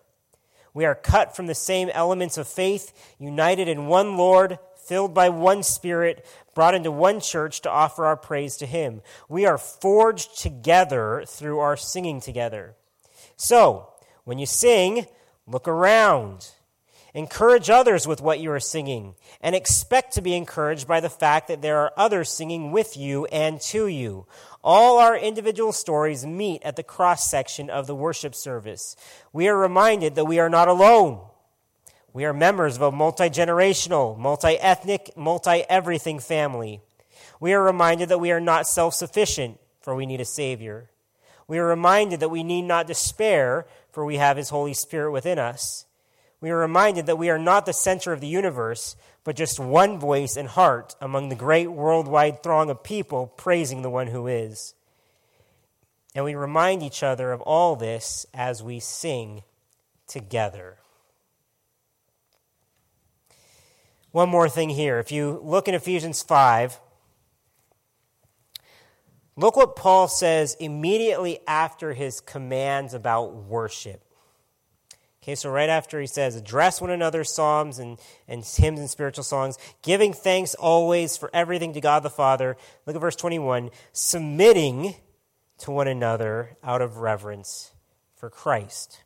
We 0.74 0.85
are 0.85 0.94
cut 0.94 1.35
from 1.35 1.46
the 1.46 1.54
same 1.54 1.88
elements 1.90 2.38
of 2.38 2.48
faith, 2.48 2.92
united 3.18 3.68
in 3.68 3.87
one 3.87 4.16
Lord, 4.16 4.59
filled 4.76 5.14
by 5.14 5.28
one 5.28 5.62
Spirit, 5.62 6.26
brought 6.54 6.74
into 6.74 6.90
one 6.90 7.20
church 7.20 7.61
to 7.62 7.70
offer 7.70 8.07
our 8.07 8.16
praise 8.16 8.57
to 8.57 8.66
Him. 8.66 9.02
We 9.28 9.46
are 9.46 9.59
forged 9.59 10.38
together 10.38 11.24
through 11.26 11.59
our 11.59 11.76
singing 11.76 12.20
together. 12.20 12.74
So, 13.37 13.88
when 14.24 14.38
you 14.38 14.46
sing, 14.46 15.07
look 15.46 15.68
around. 15.68 16.50
Encourage 17.14 17.70
others 17.70 18.07
with 18.07 18.20
what 18.20 18.38
you 18.38 18.50
are 18.52 18.61
singing, 18.61 19.14
and 19.40 19.54
expect 19.54 20.12
to 20.12 20.22
be 20.22 20.35
encouraged 20.35 20.87
by 20.87 21.00
the 21.00 21.09
fact 21.09 21.48
that 21.48 21.62
there 21.62 21.78
are 21.78 21.92
others 21.96 22.31
singing 22.31 22.70
with 22.70 22.96
you 22.96 23.24
and 23.26 23.61
to 23.62 23.87
you. 23.87 24.26
All 24.70 24.98
our 24.98 25.16
individual 25.16 25.72
stories 25.72 26.26
meet 26.26 26.62
at 26.62 26.76
the 26.76 26.83
cross 26.83 27.31
section 27.31 27.70
of 27.70 27.87
the 27.87 27.94
worship 27.94 28.35
service. 28.35 28.96
We 29.33 29.48
are 29.48 29.57
reminded 29.57 30.14
that 30.14 30.26
we 30.26 30.40
are 30.40 30.50
not 30.50 30.68
alone. 30.68 31.22
We 32.12 32.26
are 32.26 32.35
members 32.35 32.76
of 32.76 32.83
a 32.83 32.92
multi 32.92 33.31
generational, 33.31 34.18
multi 34.18 34.59
ethnic, 34.59 35.16
multi 35.16 35.64
everything 35.70 36.18
family. 36.18 36.83
We 37.40 37.54
are 37.54 37.62
reminded 37.62 38.11
that 38.11 38.20
we 38.20 38.31
are 38.31 38.40
not 38.40 38.66
self 38.66 38.92
sufficient, 38.92 39.59
for 39.81 39.94
we 39.94 40.04
need 40.04 40.20
a 40.20 40.26
Savior. 40.26 40.90
We 41.46 41.57
are 41.57 41.66
reminded 41.66 42.20
that 42.20 42.28
we 42.28 42.42
need 42.42 42.66
not 42.66 42.87
despair, 42.87 43.66
for 43.90 44.04
we 44.04 44.16
have 44.16 44.37
His 44.37 44.50
Holy 44.50 44.74
Spirit 44.74 45.12
within 45.12 45.38
us. 45.38 45.87
We 46.42 46.50
are 46.50 46.59
reminded 46.59 47.07
that 47.07 47.16
we 47.16 47.31
are 47.31 47.38
not 47.38 47.64
the 47.64 47.72
center 47.72 48.12
of 48.12 48.20
the 48.20 48.26
universe, 48.26 48.96
but 49.29 49.37
just 49.37 49.61
one 49.61 49.99
voice 49.99 50.38
and 50.38 50.49
heart 50.49 50.97
among 51.03 51.29
the 51.29 51.35
great 51.35 51.67
worldwide 51.67 52.43
throng 52.43 52.71
of 52.71 52.83
people 52.83 53.27
praising 53.27 53.83
the 53.83 53.91
one 53.91 54.07
who 54.07 54.27
is. 54.27 54.73
And 56.14 56.25
we 56.25 56.35
remind 56.35 56.83
each 56.83 57.03
other 57.03 57.31
of 57.31 57.43
all 57.43 57.77
this 57.77 58.25
as 58.33 58.62
we 58.62 58.81
sing 58.81 59.43
together. 60.07 60.79
One 64.12 64.31
more 64.31 64.49
thing 64.49 64.71
here. 64.71 64.99
If 64.99 65.12
you 65.12 65.38
look 65.45 65.69
in 65.69 65.75
Ephesians 65.75 66.23
5, 66.23 66.81
look 69.37 69.57
what 69.57 69.77
Paul 69.77 70.09
says 70.09 70.57
immediately 70.59 71.41
after 71.47 71.93
his 71.93 72.23
commands 72.23 72.95
about 72.95 73.35
worship. 73.35 74.08
Okay, 75.22 75.35
so 75.35 75.50
right 75.50 75.68
after 75.68 76.00
he 76.00 76.07
says, 76.07 76.37
address 76.37 76.81
one 76.81 76.90
another 76.90 77.24
psalms 77.24 77.78
and, 77.78 77.98
and 78.28 78.44
hymns 78.44 78.78
and 78.78 78.88
spiritual 78.88 79.24
songs, 79.24 79.59
giving 79.83 80.12
thanks 80.12 80.54
always 80.54 81.16
for 81.16 81.28
everything 81.35 81.72
to 81.72 81.81
God 81.81 82.02
the 82.02 82.11
Father. 82.11 82.57
Look 82.87 82.94
at 82.94 83.00
verse 83.00 83.16
21 83.16 83.70
submitting 83.92 84.94
to 85.59 85.70
one 85.72 85.88
another 85.88 86.57
out 86.62 86.83
of 86.83 86.98
reverence 86.98 87.72
for 88.14 88.31
Christ. 88.31 89.02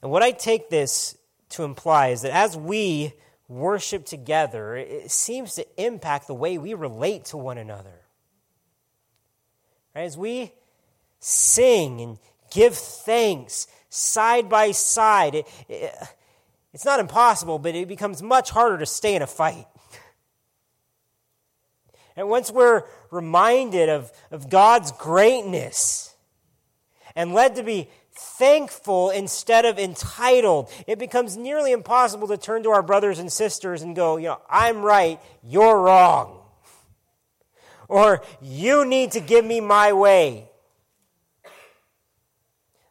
And 0.00 0.10
what 0.10 0.22
I 0.22 0.30
take 0.30 0.70
this 0.70 1.16
to 1.50 1.64
imply 1.64 2.08
is 2.08 2.22
that 2.22 2.32
as 2.32 2.56
we 2.56 3.14
worship 3.48 4.06
together, 4.06 4.76
it 4.76 5.10
seems 5.10 5.54
to 5.54 5.66
impact 5.82 6.26
the 6.26 6.34
way 6.34 6.56
we 6.56 6.74
relate 6.74 7.26
to 7.26 7.36
one 7.36 7.58
another. 7.58 8.02
As 9.94 10.16
we 10.16 10.52
sing 11.20 12.00
and 12.00 12.18
give 12.50 12.74
thanks 12.74 13.66
side 13.94 14.48
by 14.48 14.72
side. 14.72 15.36
It, 15.36 15.48
it, 15.68 15.94
it's 16.72 16.84
not 16.84 16.98
impossible, 16.98 17.58
but 17.58 17.74
it 17.74 17.86
becomes 17.86 18.22
much 18.22 18.50
harder 18.50 18.78
to 18.78 18.86
stay 18.86 19.14
in 19.14 19.22
a 19.22 19.26
fight. 19.26 19.66
And 22.16 22.28
once 22.28 22.50
we're 22.50 22.82
reminded 23.10 23.88
of, 23.88 24.12
of 24.30 24.50
God's 24.50 24.92
greatness 24.92 26.14
and 27.14 27.32
led 27.32 27.56
to 27.56 27.62
be 27.62 27.88
thankful 28.12 29.10
instead 29.10 29.64
of 29.64 29.78
entitled, 29.78 30.70
it 30.86 30.98
becomes 30.98 31.36
nearly 31.36 31.72
impossible 31.72 32.28
to 32.28 32.36
turn 32.36 32.62
to 32.64 32.70
our 32.70 32.82
brothers 32.82 33.18
and 33.18 33.32
sisters 33.32 33.82
and 33.82 33.94
go, 33.96 34.16
you 34.16 34.26
know, 34.26 34.40
I'm 34.48 34.82
right, 34.82 35.20
you're 35.42 35.80
wrong. 35.80 36.40
Or 37.88 38.22
you 38.40 38.84
need 38.84 39.12
to 39.12 39.20
give 39.20 39.44
me 39.44 39.60
my 39.60 39.92
way 39.92 40.48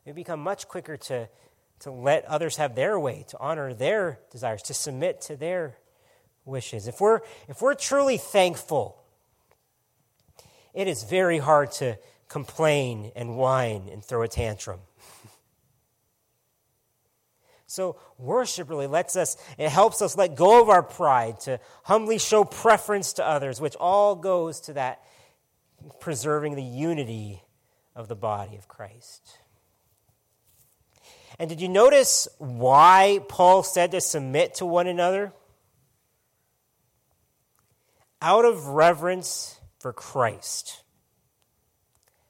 we 0.05 0.11
become 0.11 0.39
much 0.39 0.67
quicker 0.67 0.97
to, 0.97 1.29
to 1.79 1.91
let 1.91 2.25
others 2.25 2.57
have 2.57 2.75
their 2.75 2.99
way, 2.99 3.25
to 3.29 3.39
honor 3.39 3.73
their 3.73 4.19
desires, 4.31 4.61
to 4.63 4.73
submit 4.73 5.21
to 5.21 5.35
their 5.35 5.77
wishes. 6.45 6.87
If 6.87 6.99
we're, 6.99 7.21
if 7.47 7.61
we're 7.61 7.75
truly 7.75 8.17
thankful, 8.17 9.01
it 10.73 10.87
is 10.87 11.03
very 11.03 11.37
hard 11.37 11.71
to 11.73 11.97
complain 12.27 13.11
and 13.15 13.37
whine 13.37 13.89
and 13.91 14.03
throw 14.03 14.23
a 14.23 14.27
tantrum. 14.27 14.79
So, 17.65 17.95
worship 18.19 18.69
really 18.69 18.85
lets 18.85 19.15
us, 19.15 19.35
it 19.57 19.69
helps 19.69 20.03
us 20.03 20.15
let 20.15 20.35
go 20.35 20.61
of 20.61 20.69
our 20.69 20.83
pride, 20.83 21.39
to 21.41 21.59
humbly 21.81 22.19
show 22.19 22.43
preference 22.43 23.13
to 23.13 23.25
others, 23.25 23.59
which 23.59 23.75
all 23.77 24.15
goes 24.15 24.59
to 24.61 24.73
that 24.73 25.01
preserving 25.99 26.53
the 26.53 26.61
unity 26.61 27.41
of 27.95 28.09
the 28.09 28.15
body 28.15 28.57
of 28.57 28.67
Christ. 28.67 29.39
And 31.43 31.49
did 31.49 31.59
you 31.59 31.67
notice 31.67 32.29
why 32.37 33.19
Paul 33.27 33.63
said 33.63 33.91
to 33.91 33.99
submit 33.99 34.53
to 34.55 34.65
one 34.65 34.87
another? 34.87 35.33
Out 38.21 38.45
of 38.45 38.67
reverence 38.67 39.59
for 39.77 39.91
Christ. 39.91 40.83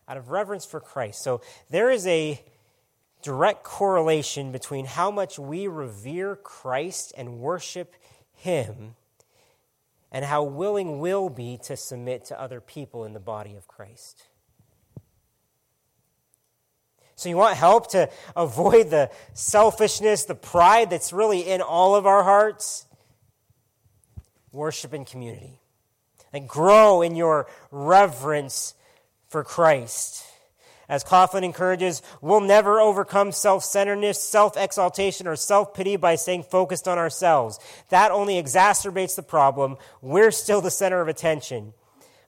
Out 0.08 0.18
of 0.18 0.32
reverence 0.32 0.66
for 0.66 0.80
Christ. 0.80 1.22
So 1.22 1.42
there 1.70 1.92
is 1.92 2.08
a 2.08 2.44
direct 3.22 3.64
correlation 3.64 4.52
between 4.52 4.86
how 4.86 5.12
much 5.12 5.38
we 5.38 5.68
revere 5.68 6.36
Christ 6.36 7.14
and 7.16 7.38
worship 7.38 7.94
Him 8.34 8.96
and 10.12 10.26
how 10.26 10.42
willing 10.42 10.98
we'll 10.98 11.30
be 11.30 11.60
to 11.66 11.78
submit 11.78 12.26
to 12.26 12.42
other 12.42 12.60
people 12.60 13.06
in 13.06 13.14
the 13.14 13.20
body 13.20 13.56
of 13.56 13.68
Christ. 13.68 14.24
So, 17.16 17.30
you 17.30 17.38
want 17.38 17.58
help 17.58 17.92
to 17.92 18.10
avoid 18.36 18.90
the 18.90 19.12
selfishness, 19.34 20.26
the 20.26 20.36
pride 20.36 20.90
that's 20.90 21.14
really 21.14 21.42
in 21.42 21.62
all 21.62 21.96
of 21.96 22.06
our 22.06 22.24
hearts? 22.24 22.86
Worship 24.52 24.94
in 24.94 25.06
community. 25.06 25.60
And 26.32 26.50
grow 26.50 27.02
in 27.02 27.16
your 27.16 27.48
reverence 27.72 28.74
for 29.30 29.44
Christ. 29.44 30.26
As 30.90 31.04
Kauflin 31.04 31.44
encourages, 31.44 32.02
we'll 32.22 32.42
never 32.42 32.80
overcome 32.80 33.32
self 33.32 33.64
centeredness, 33.64 34.22
self 34.22 34.58
exaltation, 34.58 35.28
or 35.28 35.36
self 35.36 35.74
pity 35.74 35.96
by 35.96 36.16
staying 36.16 36.44
focused 36.44 36.88
on 36.88 36.98
ourselves. 36.98 37.60
That 37.90 38.12
only 38.12 38.42
exacerbates 38.42 39.16
the 39.16 39.24
problem. 39.24 39.78
We're 40.02 40.32
still 40.32 40.62
the 40.62 40.72
center 40.72 41.02
of 41.02 41.08
attention. 41.08 41.74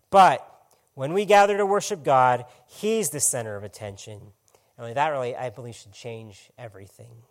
But 0.09 0.47
when 0.93 1.13
we 1.13 1.25
gather 1.25 1.57
to 1.57 1.65
worship 1.65 2.03
God, 2.03 2.45
He's 2.67 3.09
the 3.09 3.19
center 3.19 3.55
of 3.55 3.63
attention. 3.63 4.21
And 4.77 4.95
that 4.95 5.07
really, 5.09 5.35
I 5.35 5.49
believe, 5.49 5.75
should 5.75 5.93
change 5.93 6.49
everything. 6.57 7.23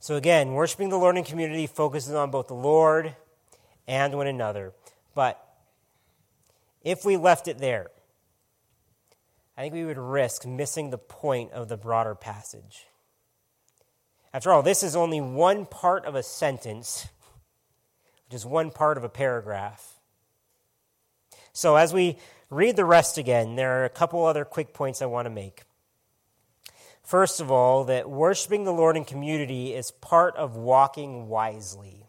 So 0.00 0.14
again, 0.14 0.52
worshiping 0.52 0.90
the 0.90 0.98
Lord 0.98 1.16
in 1.16 1.24
community 1.24 1.66
focuses 1.66 2.14
on 2.14 2.30
both 2.30 2.46
the 2.46 2.54
Lord 2.54 3.14
and 3.88 4.14
one 4.14 4.28
another. 4.28 4.72
But 5.14 5.44
if 6.82 7.04
we 7.04 7.16
left 7.16 7.48
it 7.48 7.58
there, 7.58 7.88
I 9.56 9.62
think 9.62 9.74
we 9.74 9.84
would 9.84 9.98
risk 9.98 10.46
missing 10.46 10.90
the 10.90 10.98
point 10.98 11.50
of 11.52 11.68
the 11.68 11.76
broader 11.76 12.14
passage. 12.14 12.86
After 14.32 14.52
all, 14.52 14.62
this 14.62 14.84
is 14.84 14.94
only 14.94 15.20
one 15.20 15.66
part 15.66 16.04
of 16.04 16.14
a 16.14 16.22
sentence, 16.22 17.08
which 18.26 18.36
is 18.36 18.46
one 18.46 18.70
part 18.70 18.96
of 18.96 19.02
a 19.02 19.08
paragraph. 19.08 19.98
So, 21.52 21.74
as 21.74 21.92
we 21.92 22.18
read 22.50 22.76
the 22.76 22.84
rest 22.84 23.18
again, 23.18 23.56
there 23.56 23.80
are 23.80 23.84
a 23.84 23.90
couple 23.90 24.24
other 24.24 24.44
quick 24.44 24.72
points 24.72 25.02
I 25.02 25.06
want 25.06 25.26
to 25.26 25.30
make. 25.30 25.62
First 27.02 27.40
of 27.40 27.50
all, 27.50 27.84
that 27.84 28.10
worshiping 28.10 28.64
the 28.64 28.72
Lord 28.72 28.96
in 28.96 29.04
community 29.04 29.74
is 29.74 29.90
part 29.90 30.36
of 30.36 30.56
walking 30.56 31.28
wisely. 31.28 32.06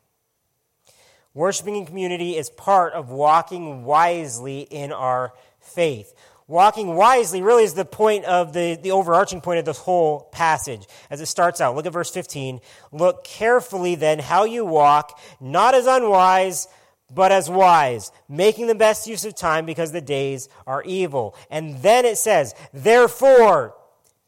Worshiping 1.33 1.77
in 1.77 1.85
community 1.85 2.35
is 2.35 2.49
part 2.49 2.93
of 2.93 3.09
walking 3.09 3.85
wisely 3.85 4.61
in 4.61 4.91
our 4.91 5.31
faith. 5.61 6.13
Walking 6.47 6.95
wisely 6.95 7.43
really 7.43 7.63
is 7.63 7.75
the 7.75 7.85
point 7.85 8.25
of 8.25 8.53
the, 8.53 8.75
the 8.75 8.91
overarching 8.91 9.39
point 9.39 9.59
of 9.59 9.65
this 9.65 9.77
whole 9.77 10.27
passage 10.31 10.87
as 11.11 11.21
it 11.21 11.27
starts 11.27 11.61
out. 11.61 11.75
Look 11.75 11.85
at 11.85 11.93
verse 11.93 12.09
15. 12.09 12.59
Look 12.91 13.23
carefully 13.23 13.93
then 13.93 14.17
how 14.19 14.45
you 14.45 14.65
walk, 14.65 15.19
not 15.39 15.75
as 15.75 15.85
unwise, 15.85 16.67
but 17.13 17.31
as 17.31 17.49
wise, 17.49 18.11
making 18.27 18.67
the 18.67 18.75
best 18.75 19.07
use 19.07 19.25
of 19.25 19.35
time 19.35 19.65
because 19.65 19.91
the 19.91 20.01
days 20.01 20.49
are 20.67 20.83
evil. 20.83 21.35
And 21.49 21.81
then 21.81 22.05
it 22.05 22.17
says, 22.17 22.53
therefore, 22.73 23.75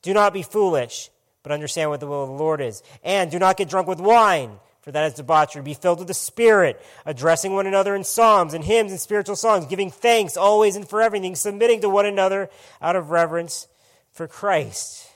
do 0.02 0.14
not 0.14 0.34
be 0.34 0.44
foolish, 0.44 1.10
but 1.44 1.52
understand 1.52 1.90
what 1.90 2.00
the 2.00 2.08
will 2.08 2.24
of 2.24 2.30
the 2.30 2.36
Lord 2.36 2.62
is. 2.62 2.82
And 3.04 3.30
do 3.30 3.40
not 3.40 3.58
get 3.58 3.70
drunk 3.70 3.88
with 3.88 4.00
wine 4.00 4.60
for 4.82 4.92
that 4.92 5.06
is 5.06 5.14
debauchery. 5.14 5.62
Be 5.62 5.76
filled 5.76 6.00
with 6.00 6.08
the 6.08 6.14
Spirit, 6.14 6.84
addressing 7.06 7.54
one 7.54 7.68
another 7.68 7.96
in 7.96 8.04
psalms 8.04 8.54
and 8.54 8.64
hymns 8.64 8.92
and 8.92 9.00
spiritual 9.00 9.36
songs, 9.36 9.68
giving 9.68 9.92
thanks 9.92 10.36
always 10.36 10.76
and 10.76 10.88
for 10.88 11.02
everything, 11.02 11.36
submitting 11.36 11.82
to 11.82 11.90
one 11.90 12.08
another 12.08 12.50
out 12.82 12.96
of 12.96 13.12
reverence 13.12 13.68
for 14.12 14.28
Christ. 14.28 15.08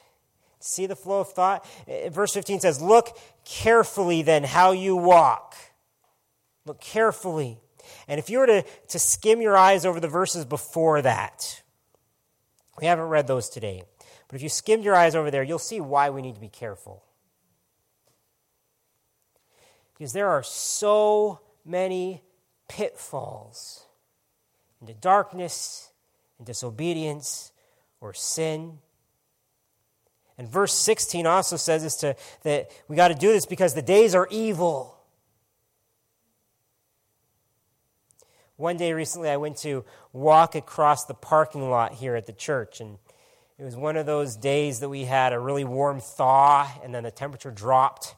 See 0.60 0.86
the 0.86 0.96
flow 0.96 1.22
of 1.22 1.34
thought? 1.34 1.66
Eh, 1.88 2.10
verse 2.10 2.34
15 2.34 2.60
says, 2.60 2.82
Look 2.82 3.18
carefully 3.44 4.22
then 4.22 4.44
how 4.44 4.72
you 4.72 4.96
walk. 4.96 5.56
Look 6.66 6.82
carefully. 6.82 7.60
And 8.08 8.20
if 8.20 8.30
you 8.30 8.40
were 8.40 8.48
to, 8.48 8.64
to 8.90 9.00
skim 9.00 9.42
your 9.42 9.56
eyes 9.56 9.86
over 9.86 10.00
the 10.00 10.08
verses 10.08 10.46
before 10.46 11.02
that, 11.02 11.62
we 12.80 12.88
haven't 12.88 13.06
read 13.06 13.28
those 13.28 13.50
today, 13.50 13.84
but 14.28 14.36
if 14.36 14.42
you 14.42 14.50
skimmed 14.50 14.84
your 14.84 14.96
eyes 14.96 15.16
over 15.16 15.32
there, 15.32 15.44
you'll 15.44 15.60
see 15.60 15.80
why 15.80 16.10
we 16.10 16.22
need 16.22 16.36
to 16.36 16.42
be 16.42 16.50
careful. 16.50 17.04
Because 19.98 20.12
there 20.12 20.28
are 20.28 20.44
so 20.44 21.40
many 21.64 22.22
pitfalls 22.68 23.86
into 24.82 24.94
darkness 24.94 25.92
and 26.38 26.46
disobedience 26.46 27.52
or 28.02 28.14
sin. 28.14 28.80
And 30.38 30.50
verse 30.50 30.74
16 30.74 31.26
also 31.26 31.56
says 31.56 31.84
this 31.84 31.96
to, 31.98 32.16
that 32.44 32.72
we 32.88 32.96
got 32.96 33.08
to 33.08 33.16
do 33.16 33.32
this 33.32 33.46
because 33.46 33.74
the 33.74 33.82
days 33.82 34.14
are 34.14 34.28
evil. 34.30 34.95
One 38.58 38.78
day 38.78 38.94
recently, 38.94 39.30
I 39.30 39.36
went 39.36 39.58
to 39.58 39.84
walk 40.14 40.56
across 40.56 41.04
the 41.04 41.14
parking 41.14 41.70
lot 41.70 41.94
here 41.94 42.16
at 42.16 42.26
the 42.26 42.34
church, 42.34 42.80
and 42.80 42.98
it 43.60 43.66
was 43.66 43.76
one 43.76 43.98
of 43.98 44.06
those 44.06 44.38
days 44.38 44.80
that 44.80 44.88
we 44.88 45.04
had 45.04 45.34
a 45.34 45.40
really 45.40 45.66
warm 45.66 46.00
thaw, 46.00 46.72
and 46.82 46.96
then 46.96 47.04
the 47.04 47.12
temperature 47.12 47.52
dropped. 47.52 48.16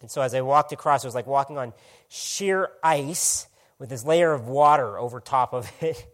And 0.00 0.10
so 0.10 0.20
as 0.20 0.34
I 0.34 0.40
walked 0.40 0.72
across, 0.72 1.04
it 1.04 1.06
was 1.06 1.14
like 1.14 1.28
walking 1.28 1.58
on 1.58 1.72
sheer 2.08 2.70
ice 2.82 3.46
with 3.78 3.88
this 3.88 4.04
layer 4.04 4.32
of 4.32 4.48
water 4.48 4.98
over 4.98 5.20
top 5.20 5.54
of 5.54 5.70
it. 5.80 6.06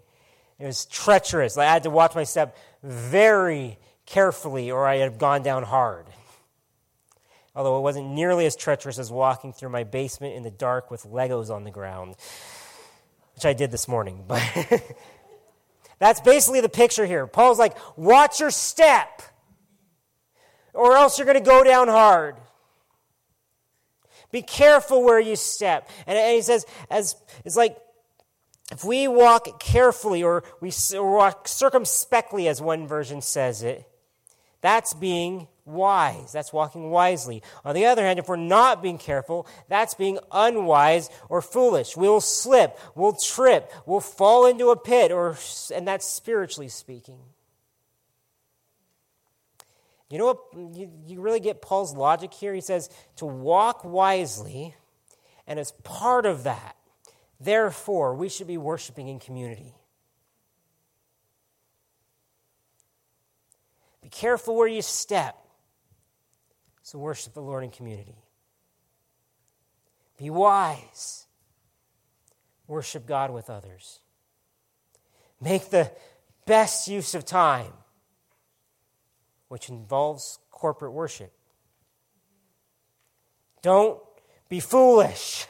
It 0.58 0.66
was 0.66 0.84
treacherous. 0.84 1.56
I 1.56 1.64
had 1.64 1.84
to 1.84 1.90
watch 1.90 2.14
my 2.14 2.24
step 2.24 2.56
very 2.82 3.78
carefully, 4.04 4.70
or 4.70 4.86
I 4.86 4.96
had 4.96 5.18
gone 5.18 5.42
down 5.42 5.62
hard. 5.62 6.06
Although 7.54 7.78
it 7.78 7.82
wasn't 7.82 8.10
nearly 8.10 8.44
as 8.44 8.56
treacherous 8.56 8.98
as 8.98 9.10
walking 9.10 9.54
through 9.54 9.70
my 9.70 9.84
basement 9.84 10.34
in 10.34 10.42
the 10.42 10.50
dark 10.50 10.90
with 10.90 11.04
Legos 11.04 11.50
on 11.50 11.64
the 11.64 11.70
ground, 11.70 12.16
which 13.34 13.44
I 13.44 13.52
did 13.52 13.70
this 13.70 13.88
morning. 13.88 14.24
But 14.26 14.42
that's 15.98 16.20
basically 16.20 16.60
the 16.60 16.68
picture 16.68 17.06
here. 17.06 17.26
Paul's 17.26 17.58
like, 17.58 17.76
watch 17.96 18.40
your 18.40 18.50
step, 18.50 19.22
or 20.74 20.96
else 20.96 21.18
you're 21.18 21.26
going 21.26 21.38
to 21.38 21.44
go 21.44 21.64
down 21.64 21.88
hard. 21.88 22.36
Be 24.30 24.42
careful 24.42 25.04
where 25.04 25.20
you 25.20 25.36
step. 25.36 25.88
And, 26.06 26.16
and 26.16 26.34
he 26.34 26.42
says, 26.42 26.64
as 26.90 27.14
it's 27.44 27.56
like 27.56 27.76
if 28.72 28.82
we 28.84 29.06
walk 29.06 29.60
carefully 29.60 30.22
or 30.22 30.44
we 30.60 30.72
walk 30.94 31.46
circumspectly, 31.46 32.48
as 32.48 32.60
one 32.60 32.86
version 32.86 33.20
says 33.20 33.62
it, 33.62 33.86
that's 34.62 34.94
being 34.94 35.48
wise. 35.64 36.32
That's 36.32 36.52
walking 36.52 36.90
wisely. 36.90 37.42
On 37.64 37.74
the 37.74 37.86
other 37.86 38.02
hand, 38.02 38.18
if 38.18 38.28
we're 38.28 38.36
not 38.36 38.82
being 38.82 38.98
careful, 38.98 39.46
that's 39.68 39.94
being 39.94 40.18
unwise 40.30 41.08
or 41.28 41.40
foolish. 41.40 41.96
We'll 41.96 42.20
slip, 42.20 42.78
we'll 42.94 43.14
trip, 43.14 43.72
we'll 43.86 44.00
fall 44.00 44.46
into 44.46 44.70
a 44.70 44.76
pit, 44.76 45.12
or, 45.12 45.36
and 45.74 45.86
that's 45.86 46.06
spiritually 46.06 46.68
speaking. 46.68 47.20
You 50.10 50.18
know 50.18 50.26
what? 50.26 50.76
You, 50.76 50.90
you 51.06 51.20
really 51.22 51.40
get 51.40 51.62
Paul's 51.62 51.96
logic 51.96 52.34
here. 52.34 52.52
He 52.52 52.60
says 52.60 52.90
to 53.16 53.24
walk 53.24 53.82
wisely, 53.82 54.74
and 55.46 55.58
as 55.58 55.72
part 55.84 56.26
of 56.26 56.44
that, 56.44 56.76
therefore, 57.40 58.14
we 58.14 58.28
should 58.28 58.46
be 58.46 58.58
worshiping 58.58 59.08
in 59.08 59.18
community. 59.18 59.74
Be 64.02 64.10
careful 64.10 64.54
where 64.54 64.68
you 64.68 64.82
step. 64.82 65.41
So, 66.82 66.98
worship 66.98 67.34
the 67.34 67.42
Lord 67.42 67.64
in 67.64 67.70
community. 67.70 68.16
Be 70.18 70.30
wise. 70.30 71.26
Worship 72.66 73.06
God 73.06 73.30
with 73.32 73.50
others. 73.50 74.00
Make 75.40 75.70
the 75.70 75.90
best 76.46 76.88
use 76.88 77.14
of 77.14 77.24
time 77.24 77.72
which 79.48 79.68
involves 79.68 80.38
corporate 80.50 80.92
worship. 80.92 81.32
Don't 83.60 83.98
be 84.48 84.60
foolish. 84.60 85.46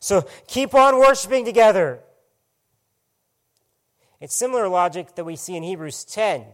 So 0.00 0.26
keep 0.46 0.74
on 0.74 0.98
worshiping 0.98 1.44
together. 1.44 2.00
It's 4.20 4.34
similar 4.34 4.68
logic 4.68 5.14
that 5.16 5.24
we 5.24 5.36
see 5.36 5.56
in 5.56 5.62
Hebrews 5.62 6.04
10, 6.04 6.44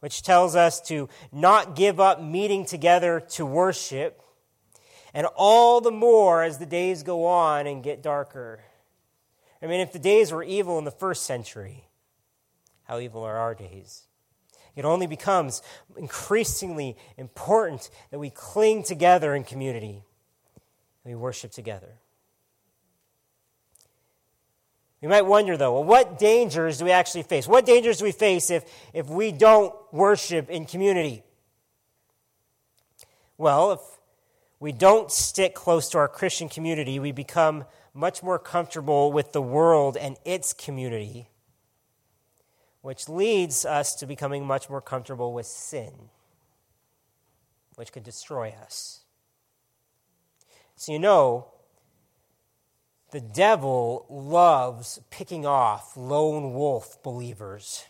which 0.00 0.22
tells 0.22 0.56
us 0.56 0.80
to 0.80 1.08
not 1.30 1.76
give 1.76 2.00
up 2.00 2.20
meeting 2.20 2.64
together 2.64 3.20
to 3.20 3.46
worship, 3.46 4.22
and 5.14 5.26
all 5.36 5.80
the 5.80 5.90
more 5.90 6.42
as 6.42 6.58
the 6.58 6.66
days 6.66 7.02
go 7.02 7.26
on 7.26 7.66
and 7.66 7.82
get 7.82 8.02
darker. 8.02 8.60
I 9.62 9.66
mean, 9.66 9.80
if 9.80 9.92
the 9.92 9.98
days 9.98 10.32
were 10.32 10.42
evil 10.42 10.78
in 10.78 10.84
the 10.84 10.90
first 10.90 11.24
century, 11.24 11.84
how 12.84 12.98
evil 12.98 13.22
are 13.22 13.36
our 13.36 13.54
days? 13.54 14.06
It 14.74 14.84
only 14.84 15.06
becomes 15.06 15.62
increasingly 15.96 16.96
important 17.16 17.90
that 18.10 18.18
we 18.18 18.30
cling 18.30 18.82
together 18.82 19.34
in 19.34 19.44
community, 19.44 20.02
we 21.04 21.14
worship 21.14 21.52
together. 21.52 21.99
We 25.00 25.08
might 25.08 25.22
wonder, 25.22 25.56
though, 25.56 25.72
well, 25.74 25.84
what 25.84 26.18
dangers 26.18 26.78
do 26.78 26.84
we 26.84 26.90
actually 26.90 27.22
face? 27.22 27.48
What 27.48 27.64
dangers 27.64 27.98
do 27.98 28.04
we 28.04 28.12
face 28.12 28.50
if, 28.50 28.64
if 28.92 29.08
we 29.08 29.32
don't 29.32 29.74
worship 29.92 30.50
in 30.50 30.66
community? 30.66 31.22
Well, 33.38 33.72
if 33.72 33.80
we 34.58 34.72
don't 34.72 35.10
stick 35.10 35.54
close 35.54 35.88
to 35.90 35.98
our 35.98 36.08
Christian 36.08 36.50
community, 36.50 36.98
we 36.98 37.12
become 37.12 37.64
much 37.94 38.22
more 38.22 38.38
comfortable 38.38 39.10
with 39.10 39.32
the 39.32 39.40
world 39.40 39.96
and 39.96 40.16
its 40.24 40.52
community 40.52 41.30
which 42.82 43.08
leads 43.08 43.64
us 43.64 43.94
to 43.96 44.06
becoming 44.06 44.44
much 44.44 44.70
more 44.70 44.80
comfortable 44.80 45.32
with 45.32 45.46
sin, 45.46 45.92
which 47.74 47.92
could 47.92 48.02
destroy 48.02 48.54
us. 48.62 49.00
So, 50.76 50.92
you 50.92 50.98
know, 50.98 51.48
the 53.10 53.20
devil 53.20 54.06
loves 54.08 55.00
picking 55.10 55.46
off 55.46 55.96
lone 55.96 56.54
wolf 56.54 57.02
believers. 57.02 57.84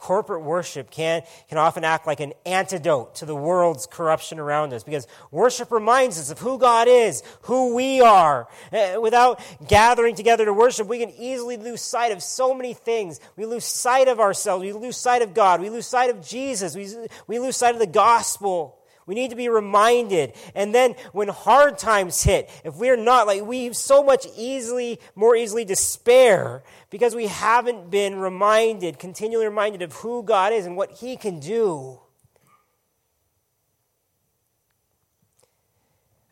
corporate 0.00 0.42
worship 0.42 0.90
can, 0.90 1.22
can 1.48 1.58
often 1.58 1.84
act 1.84 2.06
like 2.06 2.20
an 2.20 2.32
antidote 2.46 3.14
to 3.16 3.26
the 3.26 3.36
world's 3.36 3.86
corruption 3.86 4.38
around 4.38 4.72
us 4.72 4.82
because 4.82 5.06
worship 5.30 5.70
reminds 5.70 6.18
us 6.18 6.30
of 6.30 6.38
who 6.38 6.58
God 6.58 6.88
is, 6.88 7.22
who 7.42 7.74
we 7.74 8.00
are. 8.00 8.48
Uh, 8.72 8.98
without 9.00 9.40
gathering 9.68 10.14
together 10.14 10.46
to 10.46 10.54
worship, 10.54 10.88
we 10.88 10.98
can 10.98 11.10
easily 11.10 11.58
lose 11.58 11.82
sight 11.82 12.12
of 12.12 12.22
so 12.22 12.54
many 12.54 12.72
things. 12.72 13.20
We 13.36 13.44
lose 13.44 13.66
sight 13.66 14.08
of 14.08 14.18
ourselves. 14.18 14.64
We 14.64 14.72
lose 14.72 14.96
sight 14.96 15.20
of 15.20 15.34
God. 15.34 15.60
We 15.60 15.68
lose 15.68 15.86
sight 15.86 16.08
of 16.08 16.26
Jesus. 16.26 16.74
We, 16.74 16.88
we 17.26 17.38
lose 17.38 17.56
sight 17.56 17.74
of 17.74 17.80
the 17.80 17.86
gospel. 17.86 18.79
We 19.10 19.16
need 19.16 19.30
to 19.30 19.36
be 19.36 19.48
reminded. 19.48 20.34
And 20.54 20.72
then 20.72 20.94
when 21.10 21.26
hard 21.26 21.78
times 21.78 22.22
hit, 22.22 22.48
if 22.62 22.76
we're 22.76 22.94
not, 22.94 23.26
like 23.26 23.44
we 23.44 23.72
so 23.72 24.04
much 24.04 24.24
easily, 24.36 25.00
more 25.16 25.34
easily 25.34 25.64
despair 25.64 26.62
because 26.90 27.16
we 27.16 27.26
haven't 27.26 27.90
been 27.90 28.20
reminded, 28.20 29.00
continually 29.00 29.46
reminded 29.46 29.82
of 29.82 29.94
who 29.94 30.22
God 30.22 30.52
is 30.52 30.64
and 30.64 30.76
what 30.76 30.92
He 30.92 31.16
can 31.16 31.40
do. 31.40 31.98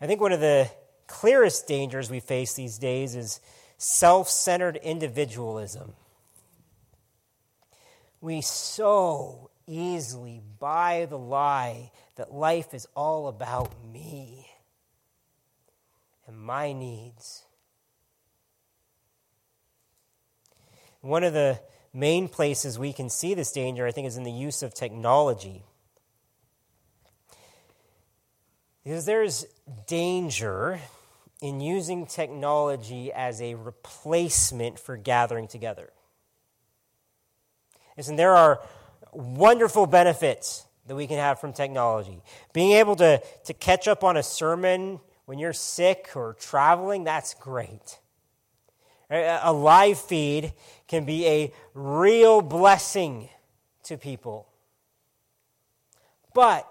I 0.00 0.06
think 0.06 0.20
one 0.20 0.30
of 0.30 0.38
the 0.38 0.70
clearest 1.08 1.66
dangers 1.66 2.08
we 2.08 2.20
face 2.20 2.54
these 2.54 2.78
days 2.78 3.16
is 3.16 3.40
self 3.76 4.28
centered 4.30 4.76
individualism. 4.76 5.94
We 8.20 8.40
so 8.40 9.50
easily 9.68 10.40
buy 10.58 11.06
the 11.08 11.18
lie 11.18 11.92
that 12.16 12.32
life 12.32 12.74
is 12.74 12.86
all 12.96 13.28
about 13.28 13.72
me 13.84 14.48
and 16.26 16.36
my 16.36 16.72
needs. 16.72 17.44
One 21.00 21.22
of 21.22 21.32
the 21.32 21.60
main 21.92 22.28
places 22.28 22.78
we 22.78 22.92
can 22.92 23.08
see 23.08 23.34
this 23.34 23.52
danger, 23.52 23.86
I 23.86 23.92
think, 23.92 24.08
is 24.08 24.16
in 24.16 24.24
the 24.24 24.32
use 24.32 24.62
of 24.62 24.74
technology. 24.74 25.62
Because 28.82 29.04
there's 29.04 29.46
danger 29.86 30.80
in 31.40 31.60
using 31.60 32.06
technology 32.06 33.12
as 33.12 33.40
a 33.40 33.54
replacement 33.54 34.78
for 34.78 34.96
gathering 34.96 35.46
together. 35.46 35.90
Listen, 37.96 38.16
there 38.16 38.34
are 38.34 38.60
wonderful 39.12 39.86
benefits 39.86 40.66
that 40.86 40.96
we 40.96 41.06
can 41.06 41.18
have 41.18 41.40
from 41.40 41.52
technology. 41.52 42.22
Being 42.52 42.72
able 42.72 42.96
to, 42.96 43.22
to 43.44 43.54
catch 43.54 43.86
up 43.88 44.02
on 44.02 44.16
a 44.16 44.22
sermon 44.22 45.00
when 45.26 45.38
you're 45.38 45.52
sick 45.52 46.10
or 46.14 46.34
traveling, 46.34 47.04
that's 47.04 47.34
great. 47.34 47.98
A 49.10 49.52
live 49.52 49.98
feed 49.98 50.52
can 50.86 51.04
be 51.04 51.26
a 51.26 51.52
real 51.74 52.42
blessing 52.42 53.28
to 53.84 53.96
people. 53.96 54.48
But 56.34 56.68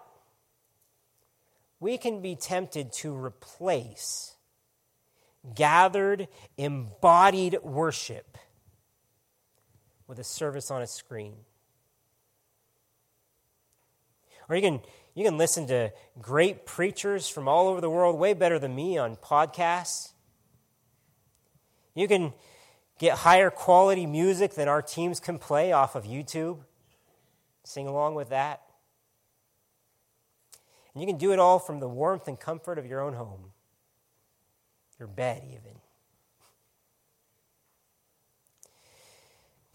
we 1.79 1.97
can 1.97 2.21
be 2.21 2.35
tempted 2.35 2.91
to 2.93 3.13
replace 3.13 4.35
gathered, 5.55 6.27
embodied 6.57 7.59
worship 7.63 8.37
with 10.07 10.19
a 10.19 10.23
service 10.23 10.71
on 10.71 10.81
a 10.81 10.87
screen. 10.87 11.35
Or 14.49 14.55
you 14.55 14.61
can, 14.61 14.81
you 15.13 15.23
can 15.23 15.37
listen 15.37 15.67
to 15.67 15.91
great 16.21 16.65
preachers 16.65 17.27
from 17.27 17.47
all 17.47 17.67
over 17.67 17.81
the 17.81 17.89
world, 17.89 18.17
way 18.17 18.33
better 18.33 18.59
than 18.59 18.75
me, 18.75 18.97
on 18.97 19.15
podcasts. 19.17 20.11
You 21.95 22.07
can 22.07 22.33
get 22.99 23.19
higher 23.19 23.49
quality 23.49 24.05
music 24.05 24.53
than 24.53 24.67
our 24.67 24.81
teams 24.81 25.19
can 25.19 25.37
play 25.37 25.71
off 25.71 25.95
of 25.95 26.05
YouTube. 26.05 26.59
Sing 27.63 27.87
along 27.87 28.15
with 28.15 28.29
that. 28.29 28.61
And 30.93 31.01
you 31.01 31.07
can 31.07 31.17
do 31.17 31.31
it 31.31 31.39
all 31.39 31.59
from 31.59 31.79
the 31.79 31.87
warmth 31.87 32.27
and 32.27 32.39
comfort 32.39 32.79
of 32.79 32.85
your 32.85 33.01
own 33.01 33.13
home, 33.13 33.51
your 34.97 35.07
bed, 35.07 35.43
even. 35.45 35.79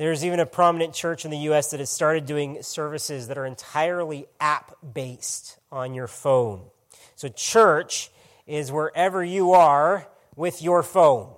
There's 0.03 0.25
even 0.25 0.41
a 0.41 0.47
prominent 0.47 0.95
church 0.95 1.25
in 1.25 1.31
the 1.31 1.39
U.S. 1.39 1.71
that 1.71 1.79
has 1.79 1.89
started 1.89 2.27
doing 2.27 2.61
services 2.65 3.29
that 3.29 3.39
are 3.39 3.47
entirely 3.47 4.27
app 4.41 4.75
based 4.93 5.61
on 5.71 5.95
your 5.95 6.09
phone. 6.09 6.65
So, 7.15 7.29
church 7.29 8.11
is 8.45 8.73
wherever 8.73 9.23
you 9.23 9.53
are 9.53 10.09
with 10.35 10.61
your 10.61 10.83
phone. 10.83 11.33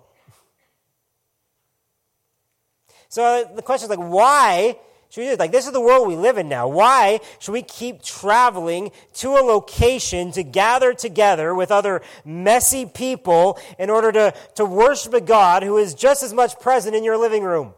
So, 3.11 3.23
uh, 3.23 3.55
the 3.55 3.61
question 3.61 3.85
is 3.85 3.99
like, 3.99 4.09
why 4.09 4.79
should 5.11 5.21
we 5.21 5.27
do 5.27 5.31
this? 5.33 5.41
Like, 5.41 5.53
this 5.53 5.67
is 5.67 5.73
the 5.73 5.83
world 5.83 6.09
we 6.09 6.17
live 6.17 6.39
in 6.39 6.49
now. 6.49 6.67
Why 6.67 7.21
should 7.41 7.53
we 7.53 7.61
keep 7.61 8.03
traveling 8.03 8.93
to 9.17 9.33
a 9.33 9.45
location 9.45 10.33
to 10.33 10.43
gather 10.43 10.95
together 10.95 11.55
with 11.55 11.71
other 11.71 12.01
messy 12.25 12.87
people 12.87 13.59
in 13.79 13.91
order 13.91 14.11
to, 14.13 14.35
to 14.55 14.65
worship 14.65 15.13
a 15.13 15.21
God 15.21 15.63
who 15.63 15.77
is 15.77 15.93
just 15.93 16.23
as 16.23 16.33
much 16.33 16.59
present 16.61 16.97
in 16.97 17.05
your 17.05 17.19
living 17.19 17.43
room? 17.43 17.75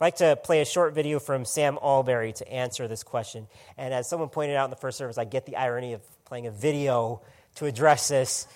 I'd 0.00 0.06
like 0.06 0.16
to 0.16 0.34
play 0.34 0.60
a 0.60 0.64
short 0.64 0.92
video 0.92 1.20
from 1.20 1.44
Sam 1.44 1.78
Allberry 1.80 2.32
to 2.32 2.52
answer 2.52 2.88
this 2.88 3.04
question. 3.04 3.46
And 3.78 3.94
as 3.94 4.08
someone 4.08 4.28
pointed 4.28 4.56
out 4.56 4.64
in 4.64 4.70
the 4.70 4.76
first 4.76 4.98
service, 4.98 5.18
I 5.18 5.24
get 5.24 5.46
the 5.46 5.54
irony 5.54 5.92
of 5.92 6.02
playing 6.24 6.48
a 6.48 6.50
video 6.50 7.22
to 7.54 7.66
address 7.66 8.08
this. 8.08 8.48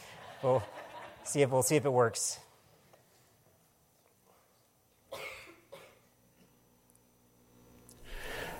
We'll 0.42 0.64
see 1.22 1.42
if, 1.42 1.50
we'll 1.50 1.62
see 1.62 1.76
if 1.76 1.84
it 1.84 1.92
works. 1.92 2.40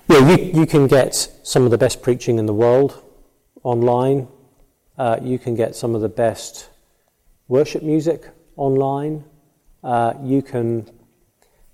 Yeah, 0.09 0.37
you, 0.37 0.61
you 0.61 0.66
can 0.66 0.87
get 0.87 1.16
some 1.43 1.64
of 1.64 1.72
the 1.72 1.79
best 1.79 2.01
preaching 2.01 2.39
in 2.39 2.47
the 2.47 2.55
world 2.55 3.03
online. 3.64 4.29
Uh, 4.97 5.18
you 5.20 5.41
can 5.41 5.57
get 5.57 5.74
some 5.74 5.97
of 5.97 6.01
the 6.01 6.09
best 6.09 6.70
worship 7.49 7.83
music 7.83 8.31
online. 8.57 9.24
Uh, 9.83 10.14
you 10.22 10.43
can 10.43 10.89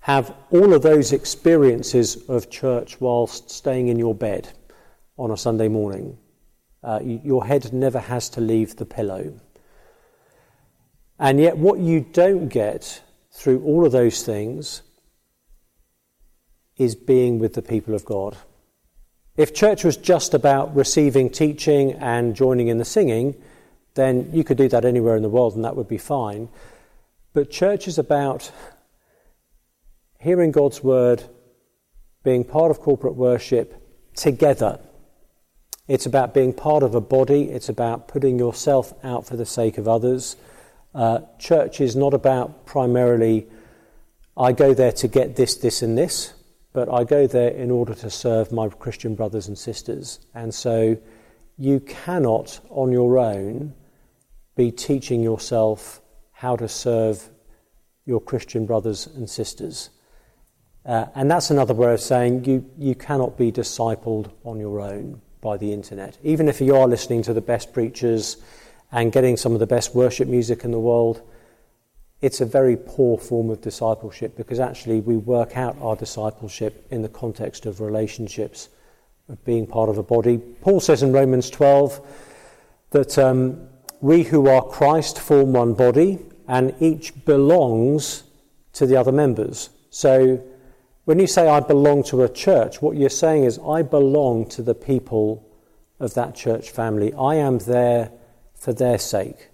have 0.05 0.35
all 0.51 0.71
of 0.71 0.83
those 0.83 1.11
experiences 1.11 2.29
of 2.29 2.47
church 2.51 3.01
whilst 3.01 3.49
staying 3.49 3.87
in 3.87 3.97
your 3.97 4.13
bed 4.13 4.47
on 5.17 5.31
a 5.31 5.35
Sunday 5.35 5.67
morning. 5.67 6.15
Uh, 6.83 6.99
you, 7.03 7.19
your 7.23 7.43
head 7.43 7.73
never 7.73 7.97
has 7.97 8.29
to 8.29 8.39
leave 8.39 8.75
the 8.75 8.85
pillow. 8.85 9.33
And 11.17 11.39
yet, 11.39 11.57
what 11.57 11.79
you 11.79 12.01
don't 12.01 12.49
get 12.49 13.01
through 13.31 13.63
all 13.63 13.83
of 13.83 13.93
those 13.93 14.21
things 14.21 14.83
is 16.77 16.93
being 16.93 17.39
with 17.39 17.55
the 17.55 17.63
people 17.63 17.95
of 17.95 18.05
God. 18.05 18.37
If 19.37 19.55
church 19.55 19.83
was 19.83 19.97
just 19.97 20.35
about 20.35 20.75
receiving 20.75 21.31
teaching 21.31 21.93
and 21.93 22.35
joining 22.35 22.67
in 22.67 22.77
the 22.77 22.85
singing, 22.85 23.41
then 23.95 24.29
you 24.31 24.43
could 24.43 24.57
do 24.57 24.69
that 24.69 24.85
anywhere 24.85 25.15
in 25.15 25.23
the 25.23 25.29
world 25.29 25.55
and 25.55 25.65
that 25.65 25.75
would 25.75 25.87
be 25.87 25.97
fine. 25.97 26.47
But 27.33 27.49
church 27.49 27.87
is 27.87 27.97
about 27.97 28.51
hearing 30.25 30.51
God's 30.51 30.83
word, 30.83 31.23
being 32.23 32.43
part 32.43 32.71
of 32.71 32.79
corporate 32.79 33.13
worship 33.13 33.79
together. 34.15 34.79
It's 35.87 36.07
about 36.07 36.33
being 36.33 36.51
part 36.51 36.81
of 36.81 36.95
a 36.95 36.99
body, 36.99 37.51
it's 37.51 37.69
about 37.69 38.07
putting 38.07 38.39
yourself 38.39 38.91
out 39.03 39.27
for 39.27 39.37
the 39.37 39.45
sake 39.45 39.77
of 39.77 39.87
others. 39.87 40.35
Uh, 40.95 41.19
church 41.37 41.79
is 41.79 41.95
not 41.95 42.15
about 42.15 42.65
primarily, 42.65 43.45
I 44.35 44.51
go 44.51 44.73
there 44.73 44.93
to 44.93 45.07
get 45.07 45.35
this, 45.35 45.57
this, 45.57 45.83
and 45.83 45.95
this, 45.95 46.33
but 46.73 46.91
I 46.91 47.03
go 47.03 47.27
there 47.27 47.49
in 47.51 47.69
order 47.69 47.93
to 47.93 48.09
serve 48.09 48.51
my 48.51 48.67
Christian 48.67 49.13
brothers 49.13 49.47
and 49.47 49.55
sisters. 49.55 50.25
And 50.33 50.55
so 50.55 50.97
you 51.55 51.81
cannot, 51.81 52.61
on 52.71 52.91
your 52.91 53.19
own, 53.19 53.75
be 54.55 54.71
teaching 54.71 55.21
yourself 55.21 56.01
how 56.31 56.55
to 56.55 56.67
serve 56.67 57.29
your 58.05 58.21
Christian 58.21 58.65
brothers 58.65 59.05
and 59.05 59.29
sisters. 59.29 59.91
Uh, 60.85 61.07
and 61.15 61.31
that's 61.31 61.49
another 61.49 61.73
way 61.73 61.93
of 61.93 61.99
saying 61.99 62.45
you, 62.45 62.69
you 62.77 62.93
cannot 62.93 63.37
be 63.37 63.51
discipled 63.51 64.29
on 64.43 64.59
your 64.59 64.79
own 64.79 65.19
by 65.41 65.57
the 65.57 65.73
internet. 65.73 66.17
Even 66.23 66.47
if 66.47 66.61
you 66.61 66.75
are 66.75 66.87
listening 66.87 67.23
to 67.23 67.33
the 67.33 67.41
best 67.41 67.73
preachers 67.73 68.37
and 68.91 69.11
getting 69.11 69.35
some 69.35 69.53
of 69.53 69.59
the 69.59 69.67
best 69.67 69.95
worship 69.95 70.27
music 70.27 70.63
in 70.63 70.71
the 70.71 70.79
world, 70.79 71.21
it's 72.21 72.39
a 72.39 72.45
very 72.45 72.77
poor 72.77 73.17
form 73.17 73.49
of 73.49 73.61
discipleship 73.61 74.37
because 74.37 74.59
actually 74.59 74.99
we 74.99 75.17
work 75.17 75.57
out 75.57 75.75
our 75.81 75.95
discipleship 75.95 76.85
in 76.91 77.01
the 77.01 77.09
context 77.09 77.65
of 77.65 77.81
relationships, 77.81 78.69
of 79.27 79.43
being 79.43 79.65
part 79.65 79.89
of 79.89 79.97
a 79.97 80.03
body. 80.03 80.37
Paul 80.37 80.79
says 80.79 81.01
in 81.03 81.11
Romans 81.11 81.49
12 81.49 81.99
that 82.91 83.17
um, 83.17 83.67
we 84.01 84.23
who 84.23 84.47
are 84.47 84.61
Christ 84.61 85.19
form 85.19 85.53
one 85.53 85.73
body, 85.73 86.19
and 86.47 86.75
each 86.79 87.25
belongs 87.25 88.23
to 88.73 88.85
the 88.85 88.95
other 88.95 89.11
members. 89.11 89.69
So 89.89 90.43
when 91.05 91.19
you 91.19 91.27
say 91.27 91.47
I 91.47 91.59
belong 91.59 92.03
to 92.05 92.23
a 92.23 92.29
church, 92.29 92.81
what 92.81 92.97
you're 92.97 93.09
saying 93.09 93.45
is 93.45 93.59
I 93.59 93.83
belong 93.83 94.47
to 94.49 94.63
the 94.63 94.75
people 94.75 95.47
of 95.99 96.15
that 96.15 96.35
church 96.35 96.71
family. 96.71 97.13
I 97.13 97.35
am 97.35 97.59
there 97.59 98.11
for 98.55 98.73
their 98.73 98.97
sake 98.97 99.49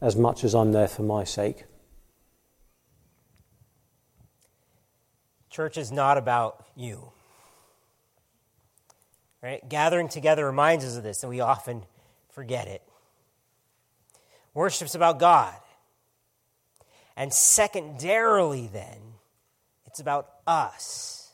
as 0.00 0.14
much 0.14 0.44
as 0.44 0.54
I'm 0.54 0.72
there 0.72 0.88
for 0.88 1.02
my 1.02 1.24
sake. 1.24 1.64
Church 5.48 5.78
is 5.78 5.90
not 5.90 6.18
about 6.18 6.66
you. 6.76 7.12
Right? 9.42 9.66
Gathering 9.66 10.08
together 10.08 10.44
reminds 10.44 10.84
us 10.84 10.96
of 10.96 11.02
this, 11.02 11.22
and 11.22 11.30
we 11.30 11.40
often 11.40 11.84
forget 12.30 12.68
it. 12.68 12.82
Worship's 14.52 14.94
about 14.94 15.18
God. 15.18 15.54
And 17.16 17.32
secondarily, 17.32 18.68
then, 18.72 18.98
it's 19.86 20.00
about 20.00 20.33
us. 20.46 21.32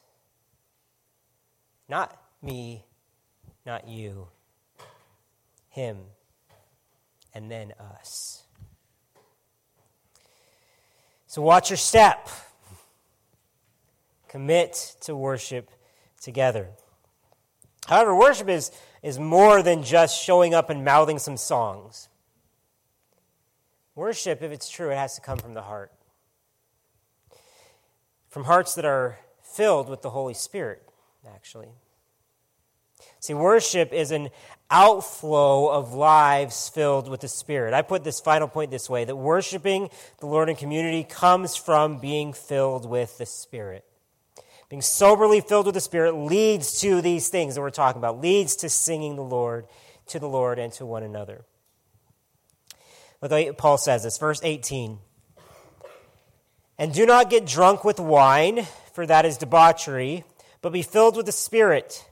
Not 1.89 2.17
me, 2.43 2.85
not 3.67 3.89
you. 3.89 4.29
Him, 5.69 5.99
and 7.35 7.51
then 7.51 7.73
us. 7.79 8.45
So 11.27 11.43
watch 11.43 11.71
your 11.71 11.77
step. 11.77 12.29
Commit 14.29 14.97
to 15.03 15.15
worship 15.15 15.71
together. 16.21 16.69
However, 17.87 18.15
worship 18.15 18.49
is, 18.49 18.71
is 19.03 19.19
more 19.19 19.63
than 19.63 19.83
just 19.83 20.23
showing 20.23 20.55
up 20.55 20.71
and 20.71 20.85
mouthing 20.85 21.19
some 21.19 21.37
songs. 21.37 22.09
Worship, 23.95 24.43
if 24.43 24.53
it's 24.53 24.71
true, 24.71 24.91
it 24.91 24.97
has 24.97 25.15
to 25.17 25.21
come 25.21 25.39
from 25.39 25.55
the 25.55 25.63
heart. 25.63 25.93
From 28.31 28.45
hearts 28.45 28.75
that 28.77 28.85
are 28.85 29.19
filled 29.43 29.89
with 29.89 30.03
the 30.03 30.11
Holy 30.11 30.35
Spirit, 30.35 30.83
actually. 31.35 31.69
See, 33.19 33.35
worship 33.35 33.93
is 33.93 34.13
an 34.13 34.31
outflow 34.71 35.69
of 35.69 35.93
lives 35.93 36.69
filled 36.69 37.09
with 37.09 37.21
the 37.21 37.29
Spirit. 37.29 37.75
I 37.75 37.83
put 37.83 38.05
this 38.05 38.21
final 38.21 38.49
point 38.49 38.71
this 38.71 38.89
way 38.89 39.05
that 39.05 39.17
worshiping 39.17 39.91
the 40.21 40.27
Lord 40.27 40.49
in 40.49 40.57
community 40.57 41.05
comes 41.05 41.57
from 41.57 41.99
being 41.99 42.33
filled 42.33 42.89
with 42.89 43.19
the 43.19 43.27
Spirit. 43.27 43.85
Being 44.69 44.83
soberly 44.83 45.41
filled 45.41 45.67
with 45.67 45.75
the 45.75 45.81
Spirit 45.81 46.15
leads 46.15 46.81
to 46.81 47.03
these 47.03 47.29
things 47.29 47.57
that 47.57 47.61
we're 47.61 47.71
talking 47.71 47.99
about, 47.99 48.21
leads 48.21 48.55
to 48.57 48.69
singing 48.69 49.17
the 49.17 49.23
Lord, 49.23 49.67
to 50.07 50.21
the 50.21 50.29
Lord, 50.29 50.61
and 50.61 50.73
to 50.75 50.87
one 50.87 51.03
another. 51.03 51.45
Look 53.21 53.59
Paul 53.59 53.77
says 53.77 54.05
this, 54.05 54.17
verse 54.17 54.41
18. 54.43 54.99
And 56.81 56.93
do 56.93 57.07
not 57.07 57.31
get 57.31 57.47
drunk 57.47 57.85
with 57.85 58.01
wine, 58.01 58.67
for 58.93 59.07
that 59.07 59.25
is 59.25 59.37
debauchery, 59.37 60.25
but 60.63 60.73
be 60.73 60.83
filled 60.83 61.17
with 61.17 61.27
the 61.27 61.33
Spirit 61.33 62.05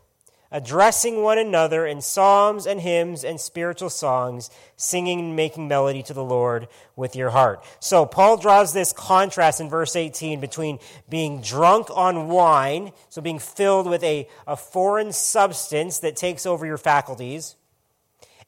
addressing 0.50 1.22
one 1.22 1.38
another 1.38 1.86
in 1.86 2.00
psalms 2.00 2.66
and 2.66 2.80
hymns 2.80 3.24
and 3.24 3.40
spiritual 3.40 3.90
songs, 3.90 4.50
singing 4.76 5.20
and 5.20 5.36
making 5.36 5.68
melody 5.68 6.02
to 6.02 6.14
the 6.14 6.24
Lord 6.24 6.68
with 6.96 7.14
your 7.14 7.30
heart. 7.30 7.62
So, 7.80 8.06
Paul 8.06 8.38
draws 8.38 8.72
this 8.72 8.92
contrast 8.92 9.60
in 9.60 9.68
verse 9.68 9.94
18 9.94 10.40
between 10.40 10.78
being 11.08 11.42
drunk 11.42 11.88
on 11.90 12.28
wine, 12.28 12.92
so 13.08 13.20
being 13.20 13.38
filled 13.38 13.88
with 13.88 14.02
a, 14.02 14.28
a 14.46 14.56
foreign 14.56 15.12
substance 15.12 15.98
that 16.00 16.16
takes 16.16 16.46
over 16.46 16.64
your 16.64 16.78
faculties, 16.78 17.56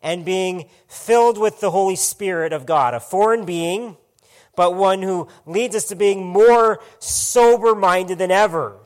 and 0.02 0.24
being 0.24 0.68
filled 0.88 1.36
with 1.36 1.60
the 1.60 1.70
Holy 1.70 1.96
Spirit 1.96 2.52
of 2.54 2.64
God, 2.64 2.94
a 2.94 3.00
foreign 3.00 3.44
being, 3.44 3.96
but 4.57 4.74
one 4.74 5.03
who 5.03 5.28
leads 5.46 5.74
us 5.74 5.84
to 5.84 5.94
being 5.94 6.26
more 6.26 6.80
sober 6.98 7.74
minded 7.74 8.18
than 8.18 8.30
ever 8.30 8.80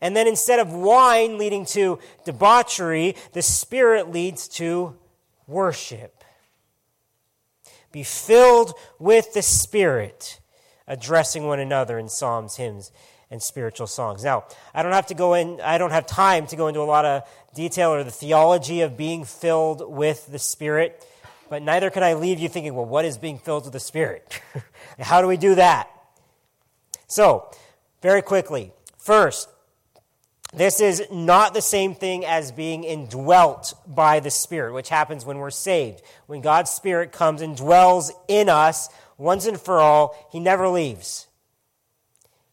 and 0.00 0.16
then 0.16 0.26
instead 0.26 0.58
of 0.58 0.72
wine 0.72 1.38
leading 1.38 1.64
to 1.66 1.98
debauchery, 2.24 3.16
the 3.32 3.42
Spirit 3.42 4.10
leads 4.10 4.48
to 4.48 4.96
worship. 5.46 6.24
Be 7.90 8.02
filled 8.02 8.74
with 8.98 9.32
the 9.34 9.42
Spirit, 9.42 10.40
addressing 10.86 11.46
one 11.46 11.58
another 11.58 11.98
in 11.98 12.08
psalms, 12.08 12.56
hymns, 12.56 12.92
and 13.30 13.42
spiritual 13.42 13.86
songs. 13.86 14.24
Now, 14.24 14.44
I 14.72 14.82
don't 14.82 14.92
have 14.92 15.06
to 15.06 15.14
go 15.14 15.34
in, 15.34 15.60
I 15.60 15.78
don't 15.78 15.90
have 15.90 16.06
time 16.06 16.46
to 16.48 16.56
go 16.56 16.68
into 16.68 16.80
a 16.80 16.82
lot 16.82 17.04
of 17.04 17.22
detail 17.54 17.90
or 17.90 18.04
the 18.04 18.10
theology 18.10 18.82
of 18.82 18.96
being 18.96 19.24
filled 19.24 19.90
with 19.90 20.30
the 20.30 20.38
Spirit, 20.38 21.04
but 21.50 21.62
neither 21.62 21.90
can 21.90 22.02
I 22.02 22.14
leave 22.14 22.38
you 22.38 22.48
thinking, 22.48 22.74
well, 22.74 22.84
what 22.84 23.04
is 23.04 23.18
being 23.18 23.38
filled 23.38 23.64
with 23.64 23.72
the 23.72 23.80
Spirit? 23.80 24.40
How 24.98 25.20
do 25.20 25.28
we 25.28 25.36
do 25.36 25.54
that? 25.54 25.88
So, 27.06 27.50
very 28.02 28.22
quickly, 28.22 28.72
first, 28.98 29.48
this 30.52 30.80
is 30.80 31.02
not 31.10 31.52
the 31.52 31.60
same 31.60 31.94
thing 31.94 32.24
as 32.24 32.52
being 32.52 32.84
indwelt 32.84 33.74
by 33.86 34.20
the 34.20 34.30
Spirit, 34.30 34.72
which 34.72 34.88
happens 34.88 35.24
when 35.24 35.38
we're 35.38 35.50
saved. 35.50 36.02
When 36.26 36.40
God's 36.40 36.70
Spirit 36.70 37.12
comes 37.12 37.42
and 37.42 37.56
dwells 37.56 38.12
in 38.28 38.48
us 38.48 38.88
once 39.18 39.46
and 39.46 39.60
for 39.60 39.78
all, 39.78 40.28
He 40.32 40.40
never 40.40 40.68
leaves. 40.68 41.26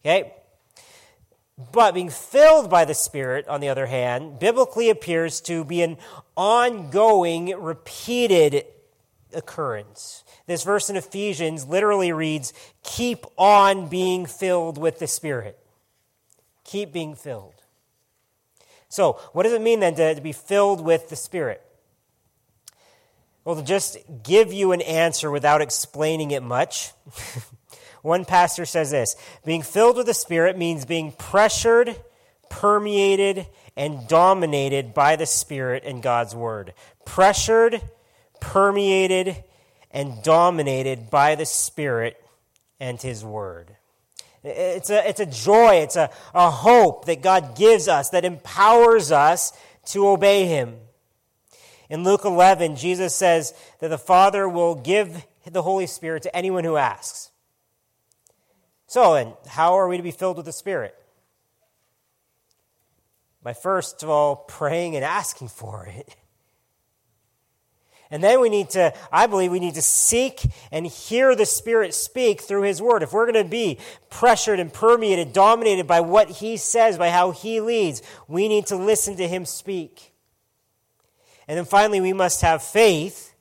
Okay? 0.04 0.34
But 1.72 1.94
being 1.94 2.10
filled 2.10 2.68
by 2.68 2.84
the 2.84 2.92
Spirit, 2.92 3.48
on 3.48 3.60
the 3.60 3.70
other 3.70 3.86
hand, 3.86 4.38
biblically 4.38 4.90
appears 4.90 5.40
to 5.42 5.64
be 5.64 5.80
an 5.80 5.96
ongoing, 6.36 7.58
repeated 7.58 8.66
occurrence. 9.36 10.24
This 10.46 10.64
verse 10.64 10.90
in 10.90 10.96
Ephesians 10.96 11.66
literally 11.66 12.12
reads, 12.12 12.52
Keep 12.82 13.26
on 13.36 13.88
being 13.88 14.26
filled 14.26 14.78
with 14.78 14.98
the 14.98 15.06
Spirit. 15.06 15.58
Keep 16.64 16.92
being 16.92 17.14
filled. 17.14 17.62
So, 18.88 19.14
what 19.32 19.42
does 19.42 19.52
it 19.52 19.60
mean 19.60 19.80
then 19.80 19.94
to, 19.96 20.14
to 20.14 20.20
be 20.20 20.32
filled 20.32 20.80
with 20.80 21.08
the 21.08 21.16
Spirit? 21.16 21.62
Well, 23.44 23.56
to 23.56 23.62
just 23.62 23.98
give 24.24 24.52
you 24.52 24.72
an 24.72 24.80
answer 24.80 25.30
without 25.30 25.60
explaining 25.60 26.32
it 26.32 26.42
much, 26.42 26.92
one 28.02 28.24
pastor 28.24 28.64
says 28.64 28.90
this 28.90 29.14
being 29.44 29.62
filled 29.62 29.96
with 29.96 30.06
the 30.06 30.14
Spirit 30.14 30.58
means 30.58 30.84
being 30.84 31.12
pressured, 31.12 31.94
permeated, 32.48 33.46
and 33.76 34.08
dominated 34.08 34.94
by 34.94 35.16
the 35.16 35.26
Spirit 35.26 35.84
and 35.84 36.02
God's 36.02 36.34
Word. 36.34 36.72
Pressured, 37.04 37.82
permeated, 38.46 39.42
and 39.90 40.22
dominated 40.22 41.10
by 41.10 41.34
the 41.34 41.46
Spirit 41.46 42.22
and 42.78 43.00
His 43.00 43.24
Word. 43.24 43.74
It's 44.44 44.90
a, 44.90 45.08
it's 45.08 45.20
a 45.20 45.26
joy, 45.26 45.76
it's 45.76 45.96
a, 45.96 46.10
a 46.32 46.50
hope 46.50 47.06
that 47.06 47.22
God 47.22 47.56
gives 47.56 47.88
us 47.88 48.10
that 48.10 48.24
empowers 48.24 49.10
us 49.10 49.52
to 49.86 50.06
obey 50.06 50.46
Him. 50.46 50.76
In 51.90 52.04
Luke 52.04 52.24
11, 52.24 52.76
Jesus 52.76 53.14
says 53.14 53.52
that 53.80 53.88
the 53.88 53.98
Father 53.98 54.48
will 54.48 54.76
give 54.76 55.24
the 55.44 55.62
Holy 55.62 55.86
Spirit 55.86 56.22
to 56.22 56.36
anyone 56.36 56.64
who 56.64 56.76
asks. 56.76 57.30
So, 58.86 59.14
and 59.14 59.34
how 59.48 59.74
are 59.74 59.88
we 59.88 59.96
to 59.96 60.02
be 60.02 60.12
filled 60.12 60.36
with 60.36 60.46
the 60.46 60.52
Spirit? 60.52 60.94
By 63.42 63.54
first 63.54 64.04
of 64.04 64.08
all 64.08 64.36
praying 64.36 64.94
and 64.94 65.04
asking 65.04 65.48
for 65.48 65.86
it. 65.86 66.14
And 68.10 68.22
then 68.22 68.40
we 68.40 68.48
need 68.48 68.70
to, 68.70 68.94
I 69.10 69.26
believe, 69.26 69.50
we 69.50 69.58
need 69.58 69.74
to 69.74 69.82
seek 69.82 70.42
and 70.70 70.86
hear 70.86 71.34
the 71.34 71.46
Spirit 71.46 71.92
speak 71.92 72.40
through 72.40 72.62
His 72.62 72.80
Word. 72.80 73.02
If 73.02 73.12
we're 73.12 73.30
going 73.30 73.44
to 73.44 73.50
be 73.50 73.78
pressured 74.10 74.60
and 74.60 74.72
permeated, 74.72 75.32
dominated 75.32 75.86
by 75.86 76.00
what 76.00 76.30
He 76.30 76.56
says, 76.56 76.98
by 76.98 77.10
how 77.10 77.32
He 77.32 77.60
leads, 77.60 78.02
we 78.28 78.48
need 78.48 78.66
to 78.66 78.76
listen 78.76 79.16
to 79.16 79.26
Him 79.26 79.44
speak. 79.44 80.12
And 81.48 81.58
then 81.58 81.64
finally, 81.64 82.00
we 82.00 82.12
must 82.12 82.42
have 82.42 82.62
faith 82.62 83.34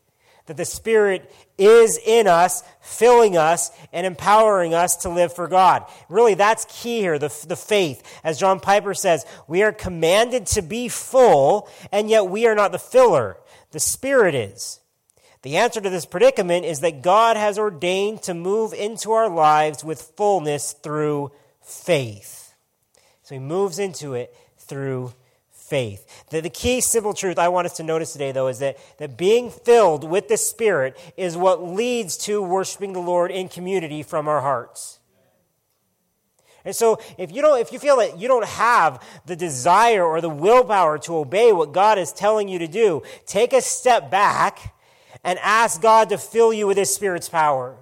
that 0.48 0.58
the 0.58 0.66
Spirit 0.66 1.32
is 1.58 2.00
in 2.06 2.28
us, 2.28 2.64
filling 2.82 3.38
us, 3.38 3.72
and 3.92 4.06
empowering 4.06 4.74
us 4.74 4.98
to 4.98 5.10
live 5.10 5.34
for 5.34 5.48
God. 5.48 5.86
Really, 6.10 6.34
that's 6.34 6.66
key 6.70 7.00
here, 7.00 7.18
the, 7.18 7.34
the 7.48 7.56
faith. 7.56 8.04
As 8.24 8.40
John 8.40 8.60
Piper 8.60 8.94
says, 8.94 9.26
we 9.48 9.64
are 9.64 9.72
commanded 9.72 10.46
to 10.48 10.62
be 10.62 10.88
full, 10.88 11.70
and 11.92 12.10
yet 12.10 12.28
we 12.28 12.46
are 12.46 12.56
not 12.56 12.72
the 12.72 12.80
filler. 12.80 13.38
The 13.76 13.82
Spirit 13.82 14.36
is. 14.36 14.80
The 15.42 15.58
answer 15.58 15.82
to 15.82 15.90
this 15.90 16.06
predicament 16.06 16.64
is 16.64 16.80
that 16.80 17.02
God 17.02 17.36
has 17.36 17.60
ordained 17.60 18.24
to 18.24 18.34
move 18.34 18.72
into 18.72 19.12
our 19.12 19.28
lives 19.28 19.84
with 19.84 20.14
fullness 20.16 20.72
through 20.72 21.34
faith. 21.62 22.54
So 23.24 23.36
he 23.36 23.40
moves 23.40 23.78
into 23.78 24.14
it 24.14 24.34
through 24.60 25.12
faith. 25.52 26.26
The, 26.30 26.40
the 26.40 26.50
key 26.50 26.80
simple 26.80 27.14
truth 27.14 27.38
I 27.38 27.50
want 27.50 27.66
us 27.66 27.76
to 27.76 27.84
notice 27.84 28.14
today, 28.14 28.32
though, 28.32 28.48
is 28.48 28.60
that, 28.60 28.78
that 28.98 29.18
being 29.18 29.50
filled 29.50 30.06
with 30.06 30.30
the 30.30 30.38
Spirit 30.38 30.98
is 31.18 31.36
what 31.36 31.62
leads 31.62 32.16
to 32.20 32.42
worshiping 32.42 32.94
the 32.94 33.02
Lord 33.02 33.30
in 33.30 33.50
community 33.50 34.04
from 34.04 34.30
our 34.30 34.40
hearts. 34.40 35.00
And 36.66 36.76
so 36.76 37.00
if 37.18 37.32
you 37.32 37.44
don't 37.44 37.60
if 37.60 37.72
you 37.72 37.78
feel 37.78 37.98
that 37.98 38.20
you 38.20 38.28
don't 38.28 38.46
have 38.46 39.02
the 39.26 39.36
desire 39.36 40.04
or 40.04 40.20
the 40.20 40.30
willpower 40.30 40.98
to 41.00 41.18
obey 41.18 41.52
what 41.52 41.72
God 41.72 42.00
is 42.00 42.12
telling 42.12 42.50
you 42.50 42.60
to 42.60 42.68
do, 42.68 43.04
take 43.28 43.54
a 43.54 43.62
step 43.62 44.10
back 44.10 44.76
and 45.24 45.40
ask 45.40 45.82
God 45.82 46.10
to 46.10 46.18
fill 46.18 46.52
you 46.52 46.66
with 46.66 46.78
his 46.78 46.94
spirit's 46.94 47.30
power. 47.30 47.78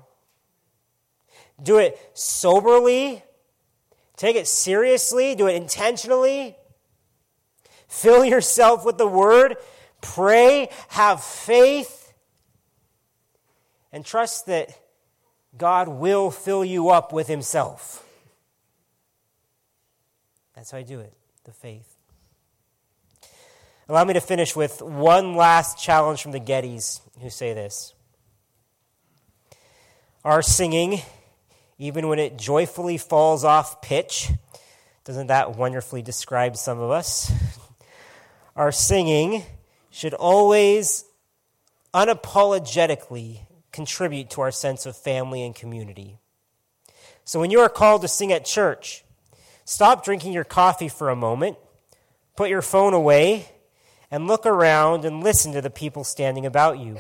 Do 1.62 1.78
it 1.78 1.98
soberly, 2.14 3.24
take 4.18 4.36
it 4.36 4.48
seriously, 4.48 5.34
do 5.34 5.48
it 5.48 5.56
intentionally. 5.56 6.58
Fill 7.88 8.26
yourself 8.26 8.86
with 8.86 8.98
the 8.98 9.08
word, 9.08 9.56
pray, 10.02 10.70
have 10.90 11.24
faith, 11.24 12.12
and 13.92 14.04
trust 14.04 14.48
that 14.48 14.78
God 15.56 15.88
will 15.88 16.32
fill 16.32 16.66
you 16.66 16.90
up 16.90 17.14
with 17.14 17.28
himself. 17.28 18.04
That's 20.64 20.72
how 20.72 20.78
I 20.78 20.84
do 20.84 21.02
it, 21.02 21.12
the 21.44 21.52
faith. 21.52 21.98
Allow 23.90 24.06
me 24.06 24.14
to 24.14 24.22
finish 24.22 24.56
with 24.56 24.82
one 24.82 25.36
last 25.36 25.78
challenge 25.78 26.22
from 26.22 26.32
the 26.32 26.40
Gettys 26.40 27.02
who 27.20 27.30
say 27.30 27.54
this. 27.54 27.94
Our 30.24 30.42
singing, 30.42 31.02
even 31.78 32.08
when 32.08 32.18
it 32.18 32.38
joyfully 32.38 32.98
falls 32.98 33.44
off 33.44 33.82
pitch, 33.82 34.30
doesn't 35.04 35.28
that 35.28 35.58
wonderfully 35.58 36.02
describe 36.02 36.56
some 36.56 36.80
of 36.80 36.92
us? 36.92 37.30
Our 38.56 38.72
singing 38.72 39.44
should 39.90 40.14
always 40.14 41.04
unapologetically 41.94 43.42
contribute 43.74 44.30
to 44.30 44.40
our 44.40 44.52
sense 44.52 44.86
of 44.86 44.96
family 44.96 45.44
and 45.44 45.54
community. 45.54 46.20
So 47.26 47.42
when 47.42 47.52
you 47.52 47.60
are 47.60 47.68
called 47.68 48.02
to 48.04 48.08
sing 48.08 48.32
at 48.32 48.46
church, 48.46 49.03
Stop 49.66 50.04
drinking 50.04 50.34
your 50.34 50.44
coffee 50.44 50.90
for 50.90 51.10
a 51.10 51.16
moment, 51.16 51.58
put 52.36 52.50
your 52.50 52.62
phone 52.62 52.94
away, 52.94 53.50
and 54.12 54.28
look 54.28 54.46
around 54.46 55.06
and 55.06 55.24
listen 55.24 55.54
to 55.54 55.62
the 55.62 55.70
people 55.70 56.04
standing 56.04 56.46
about 56.46 56.80
you. 56.80 56.98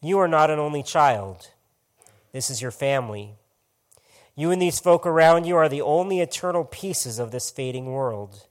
You 0.00 0.18
are 0.18 0.28
not 0.28 0.50
an 0.50 0.58
only 0.58 0.82
child. 0.82 1.50
This 2.32 2.50
is 2.50 2.60
your 2.60 2.70
family. 2.70 3.34
You 4.34 4.50
and 4.50 4.60
these 4.60 4.80
folk 4.80 5.06
around 5.06 5.44
you 5.44 5.56
are 5.56 5.68
the 5.68 5.82
only 5.82 6.20
eternal 6.20 6.64
pieces 6.64 7.18
of 7.18 7.30
this 7.30 7.50
fading 7.50 7.86
world. 7.86 8.46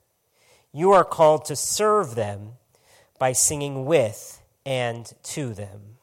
You 0.72 0.92
are 0.92 1.04
called 1.04 1.44
to 1.46 1.56
serve 1.56 2.14
them 2.14 2.52
by 3.18 3.32
singing 3.32 3.84
with 3.84 4.40
and 4.64 5.12
to 5.24 5.52
them. 5.52 5.98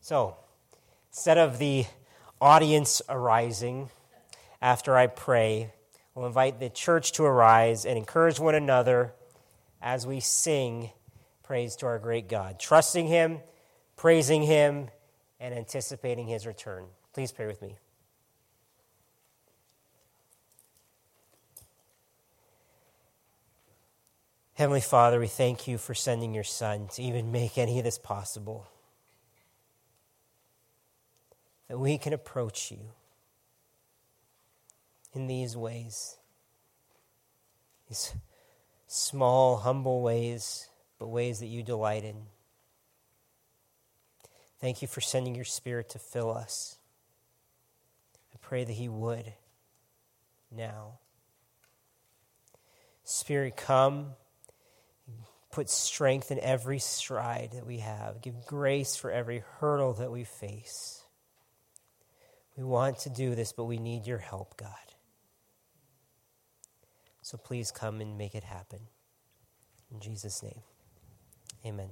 So, 0.00 0.36
instead 1.10 1.36
of 1.36 1.58
the 1.58 1.86
audience 2.40 3.02
arising, 3.08 3.90
after 4.66 4.96
I 4.96 5.06
pray, 5.06 5.72
we'll 6.12 6.26
invite 6.26 6.58
the 6.58 6.68
church 6.68 7.12
to 7.12 7.22
arise 7.22 7.86
and 7.86 7.96
encourage 7.96 8.40
one 8.40 8.56
another 8.56 9.12
as 9.80 10.04
we 10.04 10.18
sing 10.18 10.90
praise 11.44 11.76
to 11.76 11.86
our 11.86 12.00
great 12.00 12.28
God, 12.28 12.58
trusting 12.58 13.06
Him, 13.06 13.38
praising 13.94 14.42
Him, 14.42 14.88
and 15.38 15.54
anticipating 15.54 16.26
His 16.26 16.48
return. 16.48 16.86
Please 17.14 17.30
pray 17.30 17.46
with 17.46 17.62
me. 17.62 17.76
Heavenly 24.54 24.80
Father, 24.80 25.20
we 25.20 25.28
thank 25.28 25.68
you 25.68 25.78
for 25.78 25.94
sending 25.94 26.34
your 26.34 26.42
Son 26.42 26.88
to 26.94 27.02
even 27.04 27.30
make 27.30 27.56
any 27.56 27.78
of 27.78 27.84
this 27.84 27.98
possible. 27.98 28.66
That 31.68 31.78
we 31.78 31.98
can 31.98 32.12
approach 32.12 32.72
you 32.72 32.80
in 35.16 35.26
these 35.26 35.56
ways. 35.56 36.16
These 37.88 38.14
small, 38.86 39.56
humble 39.56 40.02
ways, 40.02 40.68
but 40.98 41.08
ways 41.08 41.40
that 41.40 41.46
you 41.46 41.62
delight 41.62 42.04
in. 42.04 42.16
Thank 44.60 44.82
you 44.82 44.88
for 44.88 45.00
sending 45.00 45.34
your 45.34 45.44
Spirit 45.44 45.90
to 45.90 45.98
fill 45.98 46.30
us. 46.30 46.78
I 48.34 48.38
pray 48.40 48.64
that 48.64 48.72
He 48.72 48.88
would 48.88 49.32
now. 50.50 50.98
Spirit, 53.04 53.56
come. 53.56 54.12
Put 55.52 55.70
strength 55.70 56.30
in 56.30 56.40
every 56.40 56.78
stride 56.78 57.52
that 57.54 57.66
we 57.66 57.78
have. 57.78 58.20
Give 58.20 58.34
grace 58.46 58.96
for 58.96 59.10
every 59.10 59.42
hurdle 59.58 59.94
that 59.94 60.10
we 60.10 60.24
face. 60.24 61.02
We 62.56 62.64
want 62.64 62.98
to 63.00 63.10
do 63.10 63.34
this, 63.34 63.52
but 63.52 63.64
we 63.64 63.78
need 63.78 64.06
your 64.06 64.18
help, 64.18 64.56
God. 64.56 64.70
So 67.26 67.36
please 67.36 67.72
come 67.72 68.00
and 68.00 68.16
make 68.16 68.36
it 68.36 68.44
happen. 68.44 68.78
In 69.90 69.98
Jesus' 69.98 70.44
name, 70.44 70.62
amen. 71.66 71.88